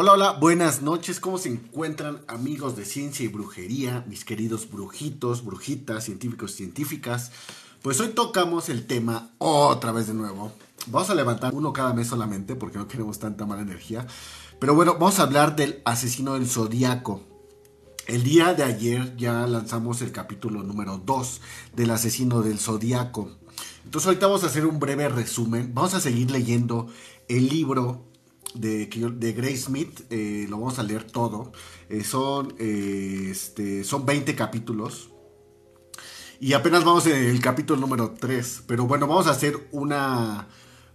Hola, 0.00 0.12
hola, 0.12 0.32
buenas 0.34 0.80
noches. 0.80 1.18
¿Cómo 1.18 1.38
se 1.38 1.48
encuentran 1.48 2.20
amigos 2.28 2.76
de 2.76 2.84
ciencia 2.84 3.24
y 3.24 3.28
brujería, 3.28 4.04
mis 4.06 4.24
queridos 4.24 4.70
brujitos, 4.70 5.44
brujitas, 5.44 6.04
científicos, 6.04 6.52
científicas? 6.52 7.32
Pues 7.82 7.98
hoy 7.98 8.10
tocamos 8.10 8.68
el 8.68 8.86
tema 8.86 9.32
otra 9.38 9.90
vez 9.90 10.06
de 10.06 10.14
nuevo. 10.14 10.52
Vamos 10.86 11.10
a 11.10 11.16
levantar 11.16 11.52
uno 11.52 11.72
cada 11.72 11.94
mes 11.94 12.06
solamente 12.06 12.54
porque 12.54 12.78
no 12.78 12.86
queremos 12.86 13.18
tanta 13.18 13.44
mala 13.44 13.62
energía. 13.62 14.06
Pero 14.60 14.76
bueno, 14.76 14.92
vamos 14.92 15.18
a 15.18 15.24
hablar 15.24 15.56
del 15.56 15.82
asesino 15.84 16.34
del 16.34 16.46
zodiaco. 16.46 17.22
El 18.06 18.22
día 18.22 18.54
de 18.54 18.62
ayer 18.62 19.16
ya 19.16 19.48
lanzamos 19.48 20.00
el 20.00 20.12
capítulo 20.12 20.62
número 20.62 20.98
2 20.98 21.40
del 21.74 21.90
asesino 21.90 22.42
del 22.42 22.60
zodiaco. 22.60 23.32
Entonces 23.84 24.06
ahorita 24.06 24.28
vamos 24.28 24.44
a 24.44 24.46
hacer 24.46 24.64
un 24.64 24.78
breve 24.78 25.08
resumen. 25.08 25.74
Vamos 25.74 25.94
a 25.94 26.00
seguir 26.00 26.30
leyendo 26.30 26.86
el 27.26 27.48
libro 27.48 28.07
de, 28.54 28.86
de 28.86 29.32
Gray 29.32 29.56
Smith, 29.56 30.00
eh, 30.10 30.46
lo 30.48 30.58
vamos 30.58 30.78
a 30.78 30.82
leer 30.82 31.04
todo. 31.04 31.52
Eh, 31.88 32.04
son, 32.04 32.54
eh, 32.58 33.28
este, 33.30 33.84
son 33.84 34.06
20 34.06 34.34
capítulos. 34.34 35.10
Y 36.40 36.52
apenas 36.52 36.84
vamos 36.84 37.06
en 37.06 37.16
el 37.16 37.40
capítulo 37.40 37.80
número 37.80 38.14
3. 38.18 38.64
Pero 38.66 38.86
bueno, 38.86 39.06
vamos 39.06 39.26
a 39.26 39.30
hacer 39.30 39.68
una 39.72 40.48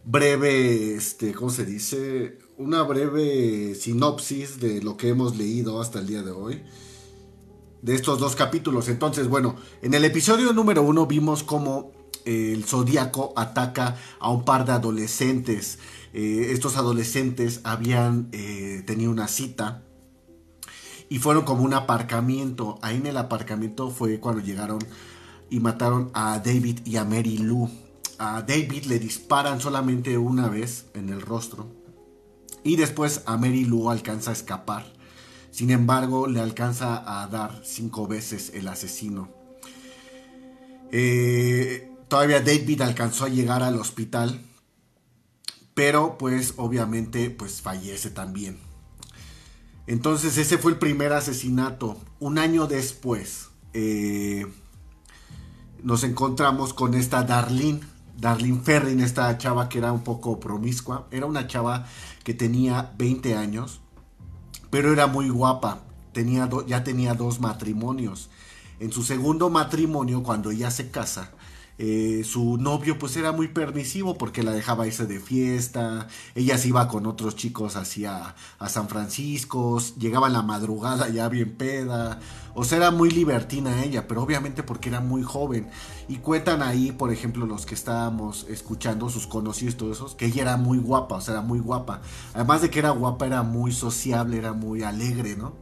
breve, 0.06 0.96
este, 0.96 1.34
¿cómo 1.34 1.50
se 1.50 1.66
dice? 1.66 2.40
Una 2.58 2.84
breve 2.84 3.76
sinopsis 3.76 4.60
de 4.60 4.82
lo 4.82 4.96
que 4.98 5.10
hemos 5.10 5.38
leído 5.38 5.82
hasta 5.82 6.00
el 6.00 6.08
día 6.08 6.24
de 6.24 6.32
hoy. 6.32 6.64
De 7.82 7.96
estos 7.96 8.20
dos 8.20 8.36
capítulos. 8.36 8.88
Entonces, 8.88 9.28
bueno, 9.28 9.58
en 9.82 9.94
el 9.94 10.06
episodio 10.06 10.54
número 10.54 10.82
1 10.84 11.06
vimos 11.08 11.44
cómo 11.44 11.92
el 12.26 12.64
zodíaco 12.64 13.34
ataca 13.36 13.98
a 14.20 14.32
un 14.32 14.46
par 14.46 14.66
de 14.66 14.72
adolescentes 14.72 15.80
eh, 16.14 16.52
estos 16.52 16.78
adolescentes 16.78 17.62
habían 17.64 18.30
eh, 18.32 18.84
tenido 18.86 19.10
una 19.10 19.28
cita 19.28 19.84
y 21.10 21.18
fueron 21.18 21.44
como 21.44 21.64
un 21.64 21.74
aparcamiento. 21.74 22.78
Ahí 22.84 22.98
en 22.98 23.08
el 23.08 23.18
aparcamiento 23.18 23.90
fue 23.90 24.20
cuando 24.20 24.42
llegaron 24.42 24.80
y 25.50 25.60
mataron 25.60 26.12
a 26.14 26.40
David 26.40 26.80
y 26.86 26.98
a 26.98 27.04
Mary 27.04 27.38
Lou. 27.38 27.70
A 28.20 28.44
David 28.44 28.86
le 28.86 29.00
disparan 29.00 29.60
solamente 29.60 30.18
una 30.18 30.48
vez 30.50 30.86
en 30.94 31.10
el 31.10 31.22
rostro 31.22 31.68
y 32.64 32.76
después 32.76 33.24
a 33.26 33.36
Mary 33.38 33.66
Lou 33.66 33.90
alcanza 33.90 34.30
a 34.30 34.34
escapar. 34.34 34.86
Sin 35.50 35.72
embargo, 35.72 36.28
le 36.28 36.40
alcanza 36.40 37.22
a 37.22 37.28
dar 37.28 37.62
cinco 37.64 38.08
veces 38.08 38.52
el 38.54 38.68
asesino. 38.68 39.30
Eh, 40.92 41.92
todavía 42.08 42.40
David 42.40 42.82
alcanzó 42.82 43.26
a 43.26 43.30
llegar 43.30 43.64
al 43.64 43.76
hospital 43.76 44.40
pero 45.74 46.18
pues 46.18 46.54
obviamente 46.58 47.30
pues 47.30 47.62
fallece 47.62 48.10
también. 48.10 48.60
Entonces 49.88 50.38
ese 50.38 50.58
fue 50.58 50.72
el 50.72 50.78
primer 50.78 51.14
asesinato. 51.14 51.98
Un 52.20 52.38
año 52.38 52.68
después 52.68 53.50
eh, 53.74 54.46
nos 55.82 56.04
encontramos 56.04 56.74
con 56.74 56.94
esta 56.94 57.24
Darlene. 57.24 57.82
Darlene 58.18 58.62
Ferrin, 58.62 59.00
esta 59.02 59.38
chava 59.38 59.68
que 59.68 59.80
era 59.80 59.92
un 59.92 60.04
poco 60.04 60.40
promiscua. 60.40 61.08
Era 61.12 61.26
una 61.26 61.48
chava 61.48 61.86
que 62.24 62.34
tenía 62.34 62.94
20 62.98 63.36
años, 63.36 63.82
pero 64.70 64.94
era 64.94 65.08
muy 65.08 65.30
guapa. 65.30 65.82
Tenía 66.14 66.48
ya 66.68 66.84
tenía 66.84 67.16
dos 67.16 67.40
matrimonios. 67.42 68.30
En 68.80 68.92
su 68.92 69.04
segundo 69.04 69.50
matrimonio, 69.50 70.24
cuando 70.24 70.52
ella 70.52 70.72
se 70.72 70.92
casa, 70.92 71.32
eh, 71.80 72.24
su 72.24 72.58
novio 72.58 73.00
pues 73.00 73.18
era 73.18 73.32
muy 73.32 73.48
permisivo 73.48 74.16
porque 74.16 74.44
la 74.44 74.52
dejaba 74.52 74.86
irse 74.86 75.08
de 75.08 75.20
fiesta, 75.20 76.08
ella 76.36 76.58
se 76.60 76.68
iba 76.68 76.88
con 76.88 77.08
otros 77.08 77.36
chicos 77.36 77.76
hacia 77.76 78.36
a 78.60 78.70
San 78.70 78.88
Francisco, 78.88 79.82
llegaba 79.98 80.28
en 80.28 80.34
la 80.34 80.44
madrugada 80.44 81.10
ya 81.10 81.28
bien 81.30 81.56
peda, 81.58 82.20
o 82.54 82.64
sea 82.64 82.78
era 82.78 82.92
muy 82.92 83.10
libertina 83.10 83.84
ella, 83.84 84.08
pero 84.08 84.22
obviamente 84.22 84.62
porque 84.62 84.90
era 84.90 85.02
muy 85.02 85.24
joven. 85.24 85.68
Y 86.08 86.18
cuentan 86.18 86.62
ahí 86.62 86.92
por 86.92 87.12
ejemplo 87.12 87.48
los 87.48 87.66
que 87.66 87.74
estábamos 87.74 88.46
escuchando 88.50 89.10
sus 89.10 89.26
conocidos 89.26 89.76
todos 89.76 89.98
esos, 89.98 90.16
que 90.16 90.28
ella 90.28 90.44
era 90.44 90.58
muy 90.58 90.78
guapa, 90.78 91.16
o 91.16 91.22
sea 91.22 91.34
era 91.34 91.42
muy 91.42 91.60
guapa, 91.60 92.02
además 92.36 92.62
de 92.62 92.70
que 92.70 92.80
era 92.80 92.92
guapa 92.92 93.26
era 93.26 93.42
muy 93.42 93.72
sociable, 93.72 94.38
era 94.38 94.54
muy 94.54 94.84
alegre, 94.84 95.36
¿no? 95.36 95.54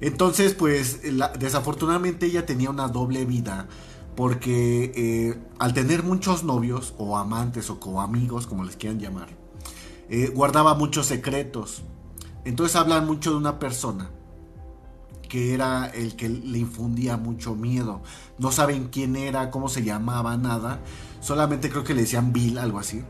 Entonces 0.00 0.54
pues 0.54 1.02
desafortunadamente 1.38 2.26
ella 2.26 2.44
tenía 2.44 2.70
una 2.70 2.88
doble 2.88 3.24
vida, 3.24 3.68
porque 4.16 4.92
eh, 4.94 5.42
al 5.58 5.74
tener 5.74 6.02
muchos 6.02 6.44
novios 6.44 6.94
o 6.98 7.16
amantes 7.16 7.70
o 7.70 7.80
coamigos, 7.80 8.46
como 8.46 8.64
les 8.64 8.76
quieran 8.76 9.00
llamar, 9.00 9.28
eh, 10.08 10.28
guardaba 10.34 10.74
muchos 10.74 11.06
secretos. 11.06 11.82
Entonces 12.44 12.76
hablan 12.76 13.06
mucho 13.06 13.30
de 13.30 13.36
una 13.36 13.58
persona 13.58 14.10
que 15.28 15.54
era 15.54 15.86
el 15.86 16.14
que 16.14 16.28
le 16.28 16.58
infundía 16.58 17.16
mucho 17.16 17.54
miedo. 17.54 18.02
No 18.38 18.52
saben 18.52 18.88
quién 18.88 19.16
era, 19.16 19.50
cómo 19.50 19.68
se 19.68 19.82
llamaba, 19.82 20.36
nada. 20.36 20.80
Solamente 21.20 21.70
creo 21.70 21.84
que 21.84 21.94
le 21.94 22.02
decían 22.02 22.32
Bill, 22.32 22.58
algo 22.58 22.78
así. 22.78 23.02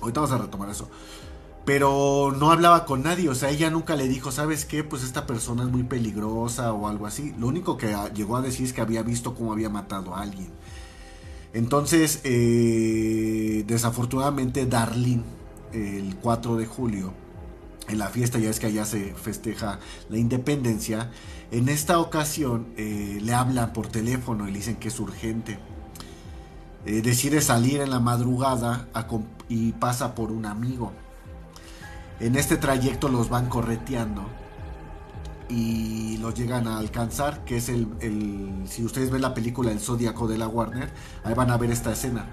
Ahorita 0.00 0.20
vamos 0.20 0.34
a 0.34 0.38
retomar 0.38 0.68
eso 0.68 0.88
pero 1.64 2.34
no 2.36 2.50
hablaba 2.50 2.84
con 2.84 3.02
nadie, 3.02 3.28
o 3.28 3.34
sea, 3.34 3.50
ella 3.50 3.70
nunca 3.70 3.94
le 3.94 4.08
dijo, 4.08 4.32
¿sabes 4.32 4.64
qué? 4.64 4.82
Pues 4.82 5.04
esta 5.04 5.26
persona 5.26 5.62
es 5.62 5.68
muy 5.68 5.84
peligrosa 5.84 6.72
o 6.72 6.88
algo 6.88 7.06
así. 7.06 7.34
Lo 7.38 7.46
único 7.46 7.76
que 7.76 7.96
llegó 8.14 8.36
a 8.36 8.42
decir 8.42 8.66
es 8.66 8.72
que 8.72 8.80
había 8.80 9.02
visto 9.02 9.34
cómo 9.34 9.52
había 9.52 9.68
matado 9.68 10.14
a 10.14 10.22
alguien. 10.22 10.50
Entonces, 11.52 12.20
eh, 12.24 13.62
desafortunadamente, 13.66 14.66
Darlene, 14.66 15.22
el 15.72 16.16
4 16.16 16.56
de 16.56 16.66
julio, 16.66 17.12
en 17.88 17.98
la 17.98 18.08
fiesta, 18.08 18.38
ya 18.38 18.50
es 18.50 18.58
que 18.58 18.66
allá 18.66 18.84
se 18.84 19.14
festeja 19.14 19.78
la 20.08 20.18
independencia, 20.18 21.10
en 21.52 21.68
esta 21.68 22.00
ocasión 22.00 22.68
eh, 22.76 23.18
le 23.22 23.34
hablan 23.34 23.72
por 23.72 23.86
teléfono 23.86 24.48
y 24.48 24.52
le 24.52 24.58
dicen 24.58 24.76
que 24.76 24.88
es 24.88 24.98
urgente. 24.98 25.58
Eh, 26.86 27.02
decide 27.02 27.40
salir 27.40 27.80
en 27.80 27.90
la 27.90 28.00
madrugada 28.00 28.88
y 29.48 29.72
pasa 29.72 30.14
por 30.16 30.32
un 30.32 30.46
amigo 30.46 30.92
en 32.20 32.36
este 32.36 32.56
trayecto 32.56 33.08
los 33.08 33.28
van 33.28 33.48
correteando 33.48 34.24
y 35.48 36.16
los 36.18 36.34
llegan 36.34 36.66
a 36.66 36.78
alcanzar, 36.78 37.44
que 37.44 37.58
es 37.58 37.68
el, 37.68 38.64
si 38.66 38.84
ustedes 38.84 39.10
ven 39.10 39.22
la 39.22 39.34
película 39.34 39.70
El 39.70 39.80
Zodíaco 39.80 40.26
de 40.26 40.38
la 40.38 40.48
Warner, 40.48 40.90
ahí 41.24 41.34
van 41.34 41.50
a 41.50 41.58
ver 41.58 41.70
esta 41.70 41.92
escena. 41.92 42.26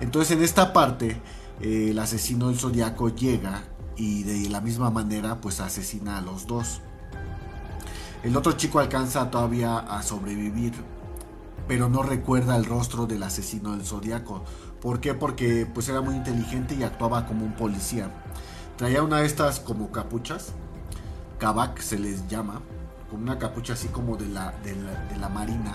Entonces 0.00 0.36
en 0.36 0.42
esta 0.42 0.72
parte 0.72 1.20
eh, 1.60 1.88
el 1.90 1.98
asesino 1.98 2.48
del 2.48 2.58
Zodíaco 2.58 3.10
llega 3.10 3.62
y 3.96 4.22
de 4.22 4.48
la 4.48 4.60
misma 4.60 4.90
manera 4.90 5.40
pues 5.40 5.60
asesina 5.60 6.18
a 6.18 6.22
los 6.22 6.46
dos. 6.46 6.80
El 8.22 8.36
otro 8.36 8.52
chico 8.52 8.80
alcanza 8.80 9.30
todavía 9.30 9.78
a 9.78 10.02
sobrevivir, 10.02 10.72
pero 11.68 11.88
no 11.88 12.02
recuerda 12.02 12.56
el 12.56 12.64
rostro 12.64 13.06
del 13.06 13.22
asesino 13.22 13.72
del 13.72 13.86
Zodíaco. 13.86 14.44
¿Por 14.80 15.00
qué? 15.00 15.14
Porque 15.14 15.66
pues 15.72 15.88
era 15.88 16.00
muy 16.00 16.16
inteligente 16.16 16.74
y 16.74 16.82
actuaba 16.82 17.26
como 17.26 17.44
un 17.44 17.52
policía. 17.52 18.10
Traía 18.80 19.02
una 19.02 19.18
de 19.18 19.26
estas 19.26 19.60
como 19.60 19.92
capuchas, 19.92 20.54
kabak 21.36 21.80
se 21.82 21.98
les 21.98 22.26
llama, 22.28 22.62
con 23.10 23.20
una 23.20 23.38
capucha 23.38 23.74
así 23.74 23.88
como 23.88 24.16
de 24.16 24.26
la, 24.26 24.54
de 24.64 25.18
la, 25.18 25.28
marina. 25.28 25.74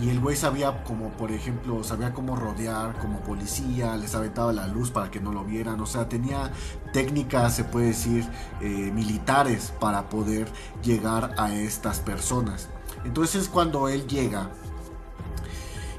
Y 0.00 0.08
el 0.08 0.20
güey 0.20 0.36
sabía 0.36 0.84
como, 0.84 1.08
por 1.08 1.32
ejemplo, 1.32 1.82
sabía 1.82 2.14
cómo 2.14 2.36
rodear 2.36 2.96
como 3.00 3.18
policía, 3.22 3.96
les 3.96 4.14
aventaba 4.14 4.52
la 4.52 4.68
luz 4.68 4.92
para 4.92 5.10
que 5.10 5.18
no 5.18 5.32
lo 5.32 5.42
vieran. 5.42 5.80
O 5.80 5.86
sea, 5.86 6.08
tenía 6.08 6.52
técnicas, 6.92 7.56
se 7.56 7.64
puede 7.64 7.86
decir, 7.86 8.24
eh, 8.60 8.92
militares 8.94 9.72
para 9.80 10.08
poder 10.08 10.46
llegar 10.84 11.34
a 11.38 11.52
estas 11.52 11.98
personas. 11.98 12.68
Entonces 13.04 13.48
cuando 13.48 13.88
él 13.88 14.06
llega 14.06 14.48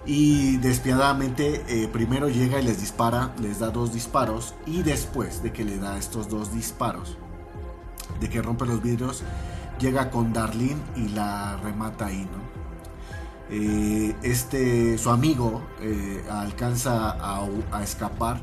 y 0.09 0.57
despiadadamente 0.57 1.63
eh, 1.67 1.87
primero 1.87 2.29
llega 2.29 2.59
y 2.59 2.63
les 2.63 2.79
dispara, 2.79 3.31
les 3.39 3.59
da 3.59 3.69
dos 3.69 3.93
disparos 3.93 4.55
y 4.65 4.81
después 4.81 5.43
de 5.43 5.53
que 5.53 5.63
le 5.63 5.77
da 5.77 5.99
estos 5.99 6.27
dos 6.27 6.51
disparos, 6.51 7.15
de 8.19 8.27
que 8.27 8.41
rompe 8.41 8.65
los 8.65 8.81
vidrios, 8.81 9.21
llega 9.79 10.09
con 10.09 10.33
Darlene 10.33 10.81
y 10.95 11.09
la 11.09 11.57
remata 11.57 12.07
ahí, 12.07 12.23
¿no? 12.23 12.49
Eh, 13.51 14.15
este, 14.23 14.97
su 14.97 15.11
amigo 15.11 15.61
eh, 15.79 16.25
alcanza 16.31 17.15
a, 17.19 17.83
escapar 17.83 18.41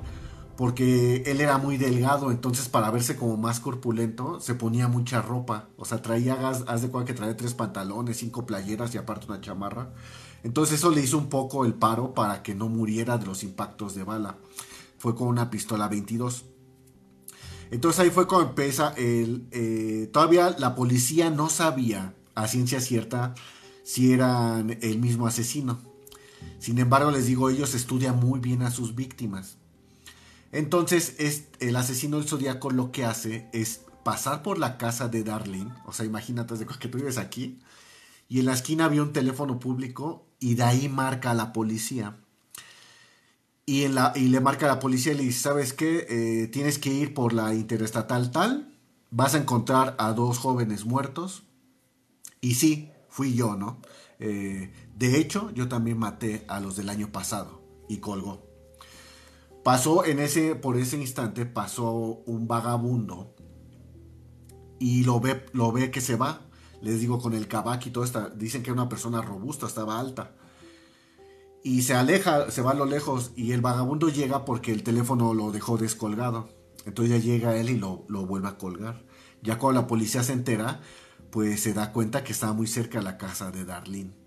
porque 0.56 1.24
él 1.26 1.40
era 1.40 1.58
muy 1.58 1.78
delgado, 1.78 2.30
entonces 2.30 2.68
para 2.68 2.92
verse 2.92 3.16
como 3.16 3.36
más 3.36 3.58
corpulento 3.58 4.38
se 4.38 4.54
ponía 4.54 4.86
mucha 4.86 5.20
ropa, 5.20 5.66
o 5.76 5.84
sea, 5.84 6.00
traía, 6.00 6.36
haz 6.48 6.82
de 6.82 6.90
cuenta 6.90 7.12
que 7.12 7.18
traía 7.18 7.36
tres 7.36 7.54
pantalones, 7.54 8.18
cinco 8.18 8.46
playeras 8.46 8.94
y 8.94 8.98
aparte 8.98 9.26
una 9.26 9.40
chamarra. 9.40 9.90
Entonces 10.46 10.78
eso 10.78 10.92
le 10.92 11.02
hizo 11.02 11.18
un 11.18 11.28
poco 11.28 11.64
el 11.64 11.74
paro 11.74 12.14
para 12.14 12.44
que 12.44 12.54
no 12.54 12.68
muriera 12.68 13.18
de 13.18 13.26
los 13.26 13.42
impactos 13.42 13.96
de 13.96 14.04
bala. 14.04 14.38
Fue 14.96 15.16
con 15.16 15.26
una 15.26 15.50
pistola 15.50 15.88
22. 15.88 16.44
Entonces 17.72 17.98
ahí 17.98 18.10
fue 18.10 18.28
cuando 18.28 18.50
empieza 18.50 18.94
el... 18.96 19.48
Eh, 19.50 20.08
todavía 20.12 20.54
la 20.56 20.76
policía 20.76 21.30
no 21.30 21.50
sabía 21.50 22.14
a 22.36 22.46
ciencia 22.46 22.80
cierta 22.80 23.34
si 23.82 24.12
eran 24.12 24.78
el 24.82 25.00
mismo 25.00 25.26
asesino. 25.26 25.80
Sin 26.60 26.78
embargo, 26.78 27.10
les 27.10 27.26
digo, 27.26 27.50
ellos 27.50 27.74
estudian 27.74 28.20
muy 28.20 28.38
bien 28.38 28.62
a 28.62 28.70
sus 28.70 28.94
víctimas. 28.94 29.56
Entonces, 30.52 31.16
el 31.58 31.74
asesino 31.74 32.18
del 32.18 32.28
zodiaco 32.28 32.70
lo 32.70 32.92
que 32.92 33.04
hace 33.04 33.50
es 33.52 33.80
pasar 34.04 34.44
por 34.44 34.60
la 34.60 34.78
casa 34.78 35.08
de 35.08 35.24
Darlene, 35.24 35.74
o 35.86 35.92
sea, 35.92 36.06
imagínate 36.06 36.54
que 36.78 36.86
tú 36.88 36.98
vives 36.98 37.18
aquí, 37.18 37.58
y 38.28 38.38
en 38.38 38.46
la 38.46 38.52
esquina 38.52 38.84
había 38.84 39.02
un 39.02 39.12
teléfono 39.12 39.58
público 39.58 40.25
y 40.38 40.54
de 40.54 40.62
ahí 40.62 40.88
marca 40.88 41.30
a 41.30 41.34
la 41.34 41.52
policía. 41.52 42.16
Y, 43.64 43.82
en 43.82 43.94
la, 43.94 44.12
y 44.14 44.28
le 44.28 44.40
marca 44.40 44.66
a 44.66 44.74
la 44.74 44.78
policía 44.78 45.12
y 45.12 45.16
le 45.16 45.24
dice, 45.24 45.40
¿sabes 45.40 45.72
qué? 45.72 46.06
Eh, 46.08 46.46
tienes 46.48 46.78
que 46.78 46.92
ir 46.92 47.14
por 47.14 47.32
la 47.32 47.52
interestatal 47.54 48.30
tal, 48.30 48.78
vas 49.10 49.34
a 49.34 49.38
encontrar 49.38 49.96
a 49.98 50.12
dos 50.12 50.38
jóvenes 50.38 50.84
muertos. 50.84 51.42
Y 52.40 52.54
sí, 52.54 52.90
fui 53.08 53.34
yo, 53.34 53.56
¿no? 53.56 53.80
Eh, 54.18 54.72
de 54.94 55.18
hecho, 55.18 55.50
yo 55.52 55.68
también 55.68 55.98
maté 55.98 56.44
a 56.48 56.60
los 56.60 56.76
del 56.76 56.88
año 56.88 57.10
pasado 57.10 57.62
y 57.88 57.98
colgó. 57.98 58.46
Pasó 59.64 60.04
en 60.04 60.20
ese, 60.20 60.54
por 60.54 60.76
ese 60.76 60.96
instante, 60.96 61.44
pasó 61.44 62.22
un 62.26 62.46
vagabundo 62.46 63.34
y 64.78 65.02
lo 65.04 65.18
ve, 65.18 65.44
lo 65.52 65.72
ve 65.72 65.90
que 65.90 66.00
se 66.00 66.14
va. 66.14 66.45
Les 66.82 67.00
digo, 67.00 67.18
con 67.20 67.34
el 67.34 67.48
cabac 67.48 67.86
y 67.86 67.90
todo 67.90 68.04
esto, 68.04 68.30
dicen 68.30 68.62
que 68.62 68.70
era 68.70 68.80
una 68.80 68.88
persona 68.88 69.22
robusta, 69.22 69.66
estaba 69.66 69.98
alta. 69.98 70.34
Y 71.62 71.82
se 71.82 71.94
aleja, 71.94 72.50
se 72.50 72.62
va 72.62 72.72
a 72.72 72.74
lo 72.74 72.86
lejos 72.86 73.32
y 73.34 73.52
el 73.52 73.60
vagabundo 73.60 74.08
llega 74.08 74.44
porque 74.44 74.72
el 74.72 74.82
teléfono 74.82 75.34
lo 75.34 75.50
dejó 75.50 75.76
descolgado. 75.78 76.48
Entonces 76.84 77.16
ya 77.16 77.20
llega 77.20 77.56
él 77.56 77.70
y 77.70 77.76
lo, 77.76 78.04
lo 78.08 78.26
vuelve 78.26 78.48
a 78.48 78.58
colgar. 78.58 79.04
Ya 79.42 79.58
cuando 79.58 79.80
la 79.80 79.86
policía 79.86 80.22
se 80.22 80.32
entera, 80.32 80.80
pues 81.30 81.60
se 81.60 81.74
da 81.74 81.92
cuenta 81.92 82.22
que 82.22 82.32
estaba 82.32 82.52
muy 82.52 82.66
cerca 82.66 82.98
de 82.98 83.04
la 83.04 83.18
casa 83.18 83.50
de 83.50 83.64
Darlene. 83.64 84.25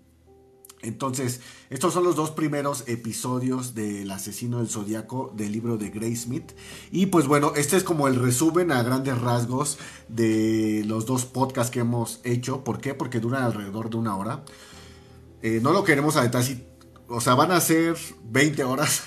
Entonces, 0.82 1.40
estos 1.68 1.92
son 1.92 2.04
los 2.04 2.16
dos 2.16 2.30
primeros 2.30 2.84
episodios 2.86 3.74
del 3.74 4.10
asesino 4.10 4.58
del 4.58 4.68
zodiaco 4.68 5.30
del 5.36 5.52
libro 5.52 5.76
de 5.76 5.90
Gray 5.90 6.16
Smith. 6.16 6.52
Y 6.90 7.06
pues 7.06 7.26
bueno, 7.26 7.52
este 7.54 7.76
es 7.76 7.84
como 7.84 8.08
el 8.08 8.16
resumen 8.16 8.72
a 8.72 8.82
grandes 8.82 9.18
rasgos 9.20 9.78
de 10.08 10.82
los 10.86 11.04
dos 11.04 11.26
podcasts 11.26 11.70
que 11.70 11.80
hemos 11.80 12.20
hecho. 12.24 12.64
¿Por 12.64 12.80
qué? 12.80 12.94
Porque 12.94 13.20
duran 13.20 13.42
alrededor 13.42 13.90
de 13.90 13.96
una 13.98 14.16
hora. 14.16 14.42
Eh, 15.42 15.60
no 15.62 15.72
lo 15.72 15.84
queremos 15.84 16.16
a 16.16 16.22
detalle. 16.22 16.64
O 17.08 17.20
sea, 17.20 17.34
van 17.34 17.52
a 17.52 17.60
ser 17.60 17.96
20 18.24 18.64
horas 18.64 19.02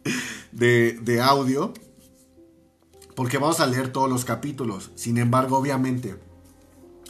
de, 0.52 0.98
de 1.02 1.20
audio. 1.20 1.72
Porque 3.14 3.38
vamos 3.38 3.60
a 3.60 3.66
leer 3.66 3.92
todos 3.92 4.10
los 4.10 4.24
capítulos. 4.24 4.90
Sin 4.96 5.18
embargo, 5.18 5.56
obviamente 5.56 6.16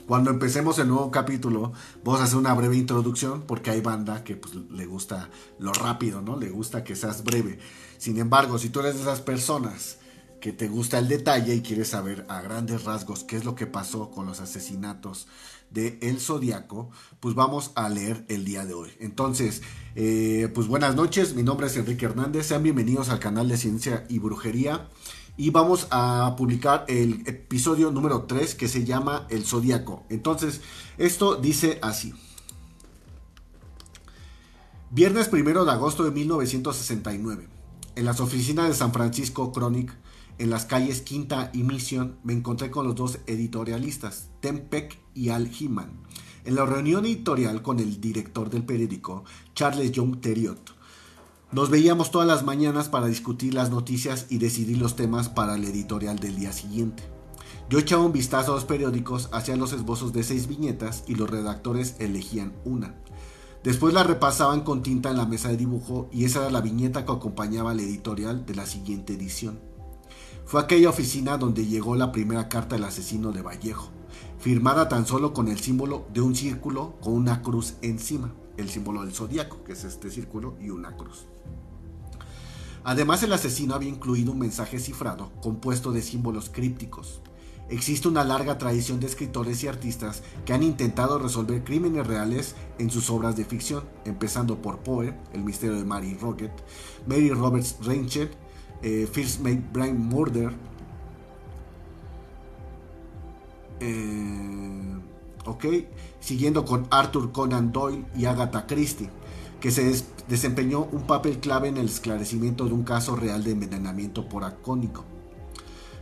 cuando 0.06 0.30
empecemos 0.30 0.78
el 0.78 0.88
nuevo 0.88 1.10
capítulo, 1.10 1.72
vamos 2.04 2.20
a 2.20 2.24
hacer 2.24 2.38
una 2.38 2.54
breve 2.54 2.76
introducción 2.76 3.42
porque 3.42 3.70
hay 3.70 3.80
banda 3.80 4.24
que 4.24 4.36
pues, 4.36 4.54
le 4.54 4.86
gusta 4.86 5.30
lo 5.58 5.72
rápido, 5.72 6.22
¿no? 6.22 6.36
Le 6.36 6.50
gusta 6.50 6.84
que 6.84 6.96
seas 6.96 7.24
breve. 7.24 7.58
Sin 7.98 8.18
embargo, 8.18 8.58
si 8.58 8.68
tú 8.68 8.80
eres 8.80 8.96
de 8.96 9.02
esas 9.02 9.20
personas 9.20 9.98
que 10.40 10.52
te 10.52 10.68
gusta 10.68 10.98
el 10.98 11.06
detalle 11.06 11.54
y 11.54 11.62
quieres 11.62 11.88
saber 11.88 12.26
a 12.28 12.40
grandes 12.42 12.82
rasgos 12.82 13.22
qué 13.22 13.36
es 13.36 13.44
lo 13.44 13.54
que 13.54 13.68
pasó 13.68 14.10
con 14.10 14.26
los 14.26 14.40
asesinatos 14.40 15.28
de 15.70 15.98
El 16.02 16.20
Zodíaco, 16.20 16.90
pues 17.20 17.36
vamos 17.36 17.70
a 17.76 17.88
leer 17.88 18.24
el 18.28 18.44
día 18.44 18.66
de 18.66 18.74
hoy. 18.74 18.90
Entonces, 18.98 19.62
eh, 19.94 20.50
pues 20.52 20.66
buenas 20.66 20.96
noches, 20.96 21.34
mi 21.36 21.44
nombre 21.44 21.68
es 21.68 21.76
Enrique 21.76 22.06
Hernández, 22.06 22.46
sean 22.46 22.64
bienvenidos 22.64 23.08
al 23.08 23.20
canal 23.20 23.48
de 23.48 23.56
Ciencia 23.56 24.04
y 24.08 24.18
Brujería 24.18 24.88
y 25.36 25.50
vamos 25.50 25.86
a 25.90 26.34
publicar 26.36 26.84
el 26.88 27.22
episodio 27.26 27.90
número 27.90 28.24
3 28.24 28.54
que 28.54 28.68
se 28.68 28.84
llama 28.84 29.26
El 29.30 29.44
Zodíaco. 29.44 30.04
Entonces, 30.10 30.60
esto 30.98 31.36
dice 31.36 31.78
así. 31.82 32.14
Viernes 34.90 35.30
1 35.32 35.64
de 35.64 35.70
agosto 35.70 36.04
de 36.04 36.10
1969. 36.10 37.48
En 37.94 38.04
las 38.04 38.20
oficinas 38.20 38.68
de 38.68 38.74
San 38.74 38.92
Francisco 38.92 39.52
Chronic, 39.52 39.94
en 40.38 40.50
las 40.50 40.66
calles 40.66 41.00
Quinta 41.00 41.50
y 41.54 41.62
Mission, 41.62 42.16
me 42.24 42.32
encontré 42.32 42.70
con 42.70 42.86
los 42.86 42.94
dos 42.94 43.18
editorialistas, 43.26 44.28
Tim 44.40 44.60
Peck 44.68 44.98
y 45.14 45.30
Al 45.30 45.48
Heeman. 45.48 45.92
En 46.44 46.56
la 46.56 46.66
reunión 46.66 47.06
editorial 47.06 47.62
con 47.62 47.80
el 47.80 48.00
director 48.00 48.50
del 48.50 48.64
periódico, 48.64 49.24
Charles 49.54 49.92
Young 49.92 50.20
Theriot, 50.20 50.74
nos 51.52 51.68
veíamos 51.68 52.10
todas 52.10 52.26
las 52.26 52.44
mañanas 52.44 52.88
para 52.88 53.06
discutir 53.06 53.52
las 53.52 53.70
noticias 53.70 54.26
y 54.30 54.38
decidir 54.38 54.78
los 54.78 54.96
temas 54.96 55.28
para 55.28 55.54
el 55.56 55.64
editorial 55.64 56.18
del 56.18 56.36
día 56.36 56.50
siguiente. 56.50 57.02
Yo 57.68 57.78
echaba 57.78 58.04
un 58.04 58.12
vistazo 58.12 58.52
a 58.52 58.54
los 58.54 58.64
periódicos, 58.64 59.28
hacía 59.32 59.56
los 59.56 59.74
esbozos 59.74 60.14
de 60.14 60.22
seis 60.22 60.46
viñetas 60.46 61.04
y 61.06 61.14
los 61.14 61.30
redactores 61.30 61.96
elegían 61.98 62.54
una. 62.64 62.94
Después 63.62 63.92
la 63.92 64.02
repasaban 64.02 64.62
con 64.62 64.82
tinta 64.82 65.10
en 65.10 65.18
la 65.18 65.26
mesa 65.26 65.50
de 65.50 65.58
dibujo 65.58 66.08
y 66.10 66.24
esa 66.24 66.40
era 66.40 66.50
la 66.50 66.62
viñeta 66.62 67.04
que 67.04 67.12
acompañaba 67.12 67.72
al 67.72 67.80
editorial 67.80 68.46
de 68.46 68.54
la 68.54 68.64
siguiente 68.64 69.12
edición. 69.12 69.60
Fue 70.46 70.60
aquella 70.60 70.88
oficina 70.88 71.36
donde 71.36 71.66
llegó 71.66 71.96
la 71.96 72.12
primera 72.12 72.48
carta 72.48 72.76
del 72.76 72.84
asesino 72.84 73.30
de 73.30 73.42
Vallejo, 73.42 73.90
firmada 74.38 74.88
tan 74.88 75.06
solo 75.06 75.34
con 75.34 75.48
el 75.48 75.60
símbolo 75.60 76.06
de 76.12 76.22
un 76.22 76.34
círculo 76.34 76.96
con 77.00 77.12
una 77.12 77.42
cruz 77.42 77.74
encima, 77.82 78.34
el 78.56 78.68
símbolo 78.68 79.02
del 79.02 79.14
zodiaco, 79.14 79.64
que 79.64 79.72
es 79.72 79.84
este 79.84 80.10
círculo 80.10 80.56
y 80.60 80.70
una 80.70 80.96
cruz. 80.96 81.26
Además, 82.84 83.22
el 83.22 83.32
asesino 83.32 83.74
había 83.74 83.88
incluido 83.88 84.32
un 84.32 84.40
mensaje 84.40 84.78
cifrado 84.78 85.30
compuesto 85.40 85.92
de 85.92 86.02
símbolos 86.02 86.50
crípticos. 86.50 87.20
Existe 87.68 88.08
una 88.08 88.24
larga 88.24 88.58
tradición 88.58 88.98
de 89.00 89.06
escritores 89.06 89.62
y 89.62 89.68
artistas 89.68 90.22
que 90.44 90.52
han 90.52 90.62
intentado 90.62 91.18
resolver 91.18 91.62
crímenes 91.64 92.06
reales 92.06 92.56
en 92.78 92.90
sus 92.90 93.08
obras 93.08 93.36
de 93.36 93.44
ficción, 93.44 93.84
empezando 94.04 94.60
por 94.60 94.80
Poe, 94.80 95.14
El 95.32 95.44
misterio 95.44 95.76
de 95.76 95.84
Mary 95.84 96.18
Rocket, 96.20 96.52
Mary 97.06 97.30
Roberts 97.30 97.76
Ranger, 97.82 98.30
eh, 98.82 99.08
First 99.10 99.40
Made 99.40 99.62
Brain 99.72 99.96
Murder, 99.96 100.52
eh, 103.80 105.00
ok, 105.44 105.64
siguiendo 106.20 106.64
con 106.64 106.86
Arthur 106.90 107.32
Conan 107.32 107.72
Doyle 107.72 108.04
y 108.16 108.26
Agatha 108.26 108.66
Christie 108.66 109.10
que 109.62 109.70
se 109.70 110.04
desempeñó 110.28 110.88
un 110.90 111.06
papel 111.06 111.38
clave 111.38 111.68
en 111.68 111.76
el 111.76 111.86
esclarecimiento 111.86 112.66
de 112.66 112.72
un 112.72 112.82
caso 112.82 113.14
real 113.14 113.44
de 113.44 113.52
envenenamiento 113.52 114.28
por 114.28 114.42
acónico. 114.42 115.04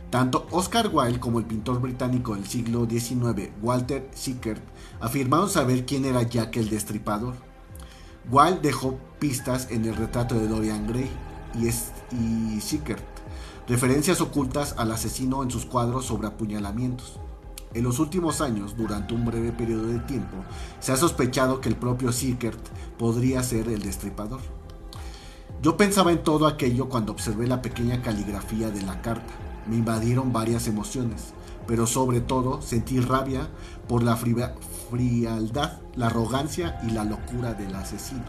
Tanto 0.09 0.47
Oscar 0.49 0.89
Wilde 0.91 1.19
como 1.19 1.37
el 1.37 1.45
pintor 1.45 1.79
británico 1.79 2.33
del 2.33 2.47
siglo 2.47 2.87
XIX, 2.89 3.51
Walter 3.61 4.09
Sickert, 4.15 4.63
afirmaron 4.99 5.47
saber 5.47 5.85
quién 5.85 6.05
era 6.05 6.23
Jack 6.23 6.57
el 6.57 6.71
Destripador. 6.71 7.35
Wilde 8.31 8.61
dejó 8.61 8.97
pistas 9.19 9.69
en 9.69 9.85
el 9.85 9.95
retrato 9.95 10.39
de 10.39 10.47
Dorian 10.47 10.87
Gray 10.87 11.09
y, 11.53 11.67
y 12.17 12.61
Sickert, 12.61 13.03
referencias 13.67 14.21
ocultas 14.21 14.73
al 14.79 14.91
asesino 14.91 15.43
en 15.43 15.51
sus 15.51 15.67
cuadros 15.67 16.05
sobre 16.05 16.27
apuñalamientos. 16.27 17.20
En 17.73 17.85
los 17.85 17.99
últimos 17.99 18.41
años, 18.41 18.75
durante 18.75 19.13
un 19.13 19.23
breve 19.23 19.53
periodo 19.53 19.87
de 19.87 19.99
tiempo, 19.99 20.37
se 20.81 20.91
ha 20.91 20.97
sospechado 20.97 21.61
que 21.61 21.69
el 21.69 21.77
propio 21.77 22.11
Sickert 22.11 22.59
podría 22.97 23.41
ser 23.43 23.69
el 23.69 23.81
destripador. 23.81 24.41
Yo 25.61 25.77
pensaba 25.77 26.11
en 26.11 26.21
todo 26.21 26.47
aquello 26.47 26.89
cuando 26.89 27.13
observé 27.13 27.47
la 27.47 27.61
pequeña 27.61 28.01
caligrafía 28.01 28.71
de 28.71 28.81
la 28.81 29.01
carta. 29.01 29.33
Me 29.67 29.77
invadieron 29.77 30.33
varias 30.33 30.67
emociones, 30.67 31.33
pero 31.65 31.87
sobre 31.87 32.19
todo 32.19 32.61
sentí 32.61 32.99
rabia 32.99 33.47
por 33.87 34.03
la 34.03 34.17
frialdad, 34.17 35.79
la 35.95 36.07
arrogancia 36.07 36.77
y 36.85 36.91
la 36.91 37.05
locura 37.05 37.53
del 37.53 37.73
asesino. 37.75 38.25